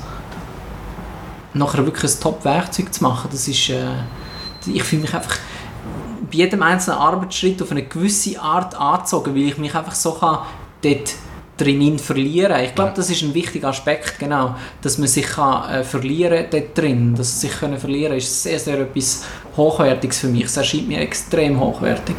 [1.53, 3.85] nachher wirklich ein Top-Werkzeug zu machen, das ist, äh,
[4.65, 5.35] ich fühle mich einfach
[6.31, 10.39] bei jedem einzelnen Arbeitsschritt auf eine gewisse Art angezogen, weil ich mich einfach so kann
[10.81, 11.13] dort
[11.57, 12.63] drinnen verlieren.
[12.63, 16.77] Ich glaube, das ist ein wichtiger Aspekt, genau, dass man sich kann, äh, verlieren dort
[16.77, 17.15] drin.
[17.15, 19.25] Das sich können verlieren ist sehr, sehr etwas
[19.57, 20.45] Hochwertiges für mich.
[20.45, 22.15] Es erscheint mir extrem hochwertig.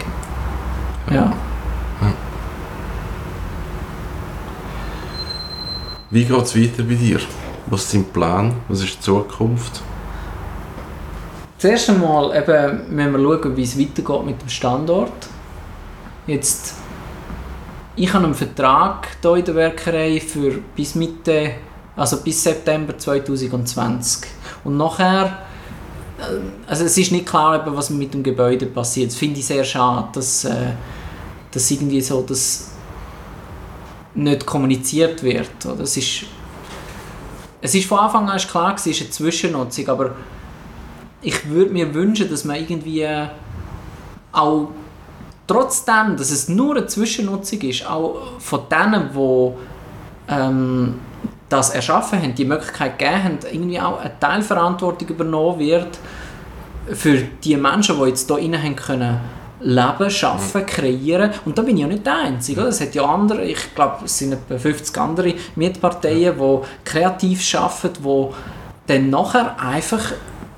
[1.11, 1.32] Ja.
[6.12, 7.20] Wie geht es weiter bei dir?
[7.66, 8.52] Was ist dein Plan?
[8.68, 9.80] Was ist die Zukunft?
[11.56, 15.28] Zuerst einmal eben, müssen wir schauen, wie es weitergeht mit dem Standort.
[16.26, 16.74] Jetzt,
[18.01, 21.53] ich habe einen Vertrag hier in der Werkerei für bis Mitte,
[21.96, 24.26] also bis September 2020.
[24.64, 25.42] Und nachher,
[26.18, 26.22] äh,
[26.66, 29.11] also es ist nicht klar, was mit dem Gebäude passiert.
[29.11, 30.72] Das finde ich sehr schade, dass, äh,
[31.51, 32.70] dass irgendwie so das
[34.14, 35.66] nicht kommuniziert wird.
[35.66, 35.82] Oder?
[35.82, 35.98] Ist,
[37.61, 40.12] es ist von Anfang an klar, es ist eine Zwischennutzung, aber
[41.20, 43.26] ich würde mir wünschen, dass man irgendwie äh,
[44.32, 44.70] auch
[45.51, 49.53] trotzdem, dass es nur eine Zwischennutzung ist, auch von denen, die
[50.32, 50.94] ähm,
[51.48, 55.98] das erschaffen haben, die Möglichkeit gegeben haben, irgendwie auch eine Teilverantwortung übernommen wird
[56.92, 59.20] für die Menschen, die jetzt hier rein haben können
[59.62, 61.32] leben, schaffen, kreieren.
[61.44, 62.61] Und da bin ich ja nicht der Einzige.
[62.61, 62.70] Oder?
[62.70, 68.03] Es hat ja andere, ich glaube, es sind etwa 50 andere Mietparteien, die kreativ arbeiten,
[68.03, 68.26] die
[68.86, 70.12] dann nachher einfach,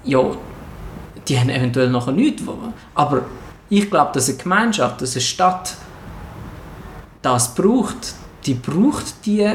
[0.05, 0.23] ja,
[1.27, 2.43] die haben eventuell nachher nichts.
[2.95, 3.23] Aber
[3.73, 5.75] ich glaube, dass eine Gemeinschaft, dass eine Stadt
[7.23, 8.15] das braucht.
[8.45, 9.51] Die braucht die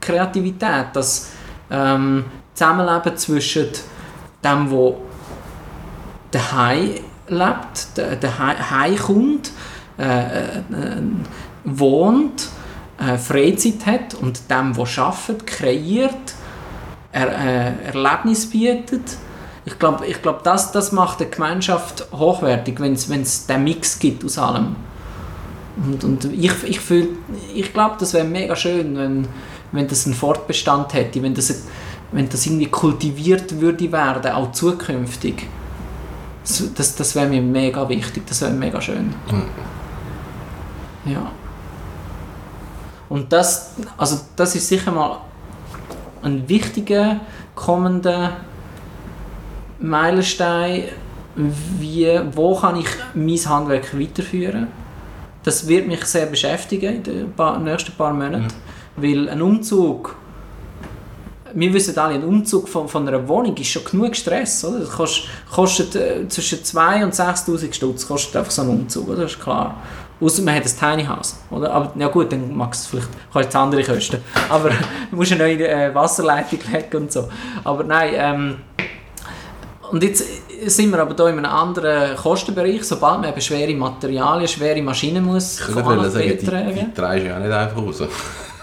[0.00, 1.30] Kreativität, das
[1.70, 2.24] ähm,
[2.54, 3.68] Zusammenleben zwischen
[4.42, 5.02] dem, wo
[6.32, 6.94] daheim
[7.28, 9.52] lebt, der, der heimkommt,
[9.96, 10.62] äh, äh,
[11.64, 12.48] wohnt,
[12.98, 16.34] äh, Freizeit hat und dem, der arbeitet, kreiert,
[17.12, 19.18] er, äh, Erlebnis bietet.
[19.66, 24.24] Ich glaube, ich glaub, das, das macht eine Gemeinschaft hochwertig, wenn es den Mix gibt
[24.24, 24.76] aus allem.
[25.76, 27.08] Und, und ich, ich, fühl,
[27.52, 29.28] ich glaube, das wäre mega schön, wenn,
[29.72, 31.64] wenn das einen Fortbestand hätte, wenn das,
[32.12, 35.48] wenn das irgendwie kultiviert würde werden, auch zukünftig.
[36.44, 39.12] Das, das, das wäre mir mega wichtig, das wäre mega schön.
[41.04, 41.32] Ja.
[43.08, 45.18] Und das, also das ist sicher mal
[46.22, 47.20] ein wichtiger
[47.54, 48.36] kommender
[49.78, 50.84] Meilenstein,
[51.36, 54.68] wie, wo kann ich mein Handwerk weiterführen.
[55.42, 58.48] Das wird mich sehr beschäftigen in den paar, nächsten paar Monaten,
[58.96, 60.16] weil ein Umzug,
[61.54, 64.80] wir wissen alle, ein Umzug von, von einer Wohnung ist schon genug Stress, oder?
[64.80, 69.22] Das kostet, kostet äh, zwischen 2 und 6'000 Stutz, kostet einfach so ein Umzug, oder?
[69.22, 69.76] Das ist klar.
[70.18, 71.70] Außer man hat ein Tiny House, oder?
[71.70, 74.18] Aber ja gut, dann mag es vielleicht, kann jetzt andere kosten.
[74.48, 74.70] Aber
[75.10, 77.28] du musst eine neue äh, Wasserleitung legen und so.
[77.62, 78.56] Aber nein, ähm,
[79.90, 80.24] und jetzt
[80.66, 85.24] sind wir aber hier in einem anderen Kostenbereich, sobald man eben schwere Materialien, schwere Maschinen
[85.24, 88.02] muss Ich nach wollen sagen, die, die du ja nicht einfach raus.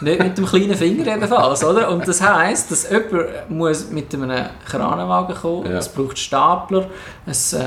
[0.02, 1.90] Nicht mit dem kleinen Finger jedenfalls, oder?
[1.90, 5.78] Und das heisst, dass jemand muss mit einem Kranenwagen kommen, Ja.
[5.78, 6.88] es braucht Stapler,
[7.26, 7.64] es, äh,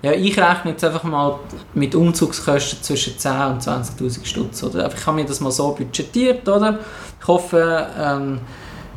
[0.00, 1.38] ja, ich rechne jetzt einfach mal
[1.74, 4.90] mit Umzugskosten zwischen 10 und 20'000 Stutz, oder?
[4.96, 6.78] Ich habe mir das mal so budgetiert, oder?
[7.20, 8.40] Ich hoffe, ähm,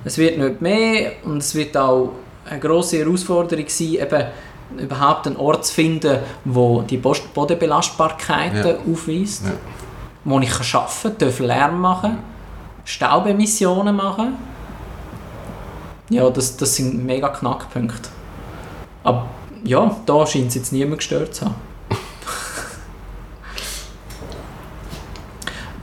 [0.05, 2.11] es wird nicht mehr und es wird auch
[2.49, 4.25] eine grosse Herausforderung sein, eben
[4.77, 8.75] überhaupt einen Ort zu finden, wo die Bodenbelastbarkeiten Ja.
[8.91, 9.51] aufweist, Ja.
[10.23, 12.17] wo ich arbeiten kann, darf Lärm machen,
[12.83, 14.35] Staubemissionen machen.
[16.09, 18.09] Ja, das, das sind mega Knackpunkte.
[19.03, 19.27] Aber
[19.63, 21.55] ja, da scheint es jetzt niemand gestört zu haben.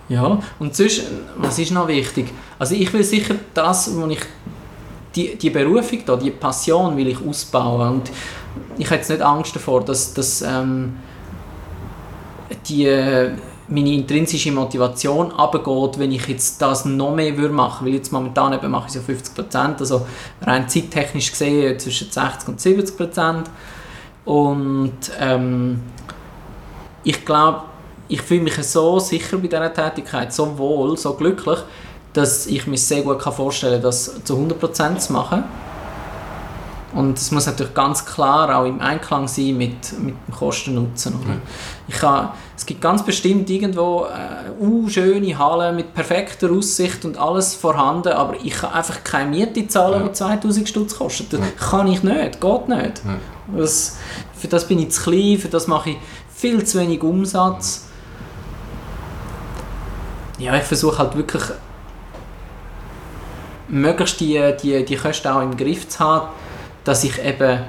[0.08, 1.02] ja, und sonst,
[1.36, 2.32] was ist noch wichtig?
[2.58, 4.20] Also ich will sicher das, wo ich
[5.14, 7.94] die, die Berufung da, die Passion will ich ausbauen.
[7.94, 8.10] Und
[8.78, 10.96] ich habe jetzt nicht Angst davor, dass, dass ähm,
[12.66, 13.30] die, äh,
[13.68, 18.52] meine intrinsische Motivation abgeht, wenn ich jetzt das noch mehr würde machen, weil jetzt momentan
[18.52, 20.06] eben mache ich ja 50%, also
[20.42, 23.44] rein zeittechnisch gesehen zwischen 60 und 70%
[24.24, 25.80] und ähm,
[27.04, 27.62] ich glaube,
[28.08, 31.58] ich fühle mich so sicher bei dieser Tätigkeit, so wohl, so glücklich,
[32.14, 35.44] dass ich mir sehr gut kann vorstellen kann, das zu 100% zu machen.
[36.94, 41.14] Und es muss natürlich ganz klar auch im Einklang sein mit, mit dem Kosten-Nutzen.
[41.88, 47.18] Ich kann, es gibt ganz bestimmt irgendwo äh, uh, schöne Hallen mit perfekter Aussicht und
[47.18, 50.06] alles vorhanden, aber ich kann einfach keine Miete zahlen, Ja.
[50.08, 51.32] die 2000 Stutz kostet.
[51.32, 53.02] Das kann ich nicht, geht nicht.
[53.56, 53.96] Das,
[54.36, 55.96] für das bin ich zu klein, für das mache ich
[56.32, 57.86] viel zu wenig Umsatz.
[60.38, 61.42] Ja, ich versuche halt wirklich
[63.68, 66.28] möglichst die, die, die Kosten auch im Griff zu haben,
[66.84, 67.60] dass ich eben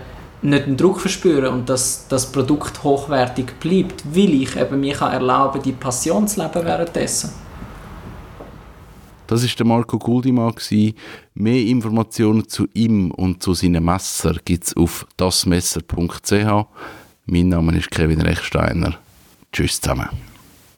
[0.41, 5.13] nicht den Druck verspüre und dass das Produkt hochwertig bleibt, weil ich eben mir kann
[5.13, 7.31] erlauben die Passion zu leben währenddessen.
[9.27, 10.53] Das ist der Marco Guldimann.
[11.33, 16.31] Mehr Informationen zu ihm und zu seinen Messer gibt es auf dasmesser.ch.
[17.25, 18.99] Mein Name ist Kevin Rechsteiner.
[19.51, 20.09] Tschüss zusammen.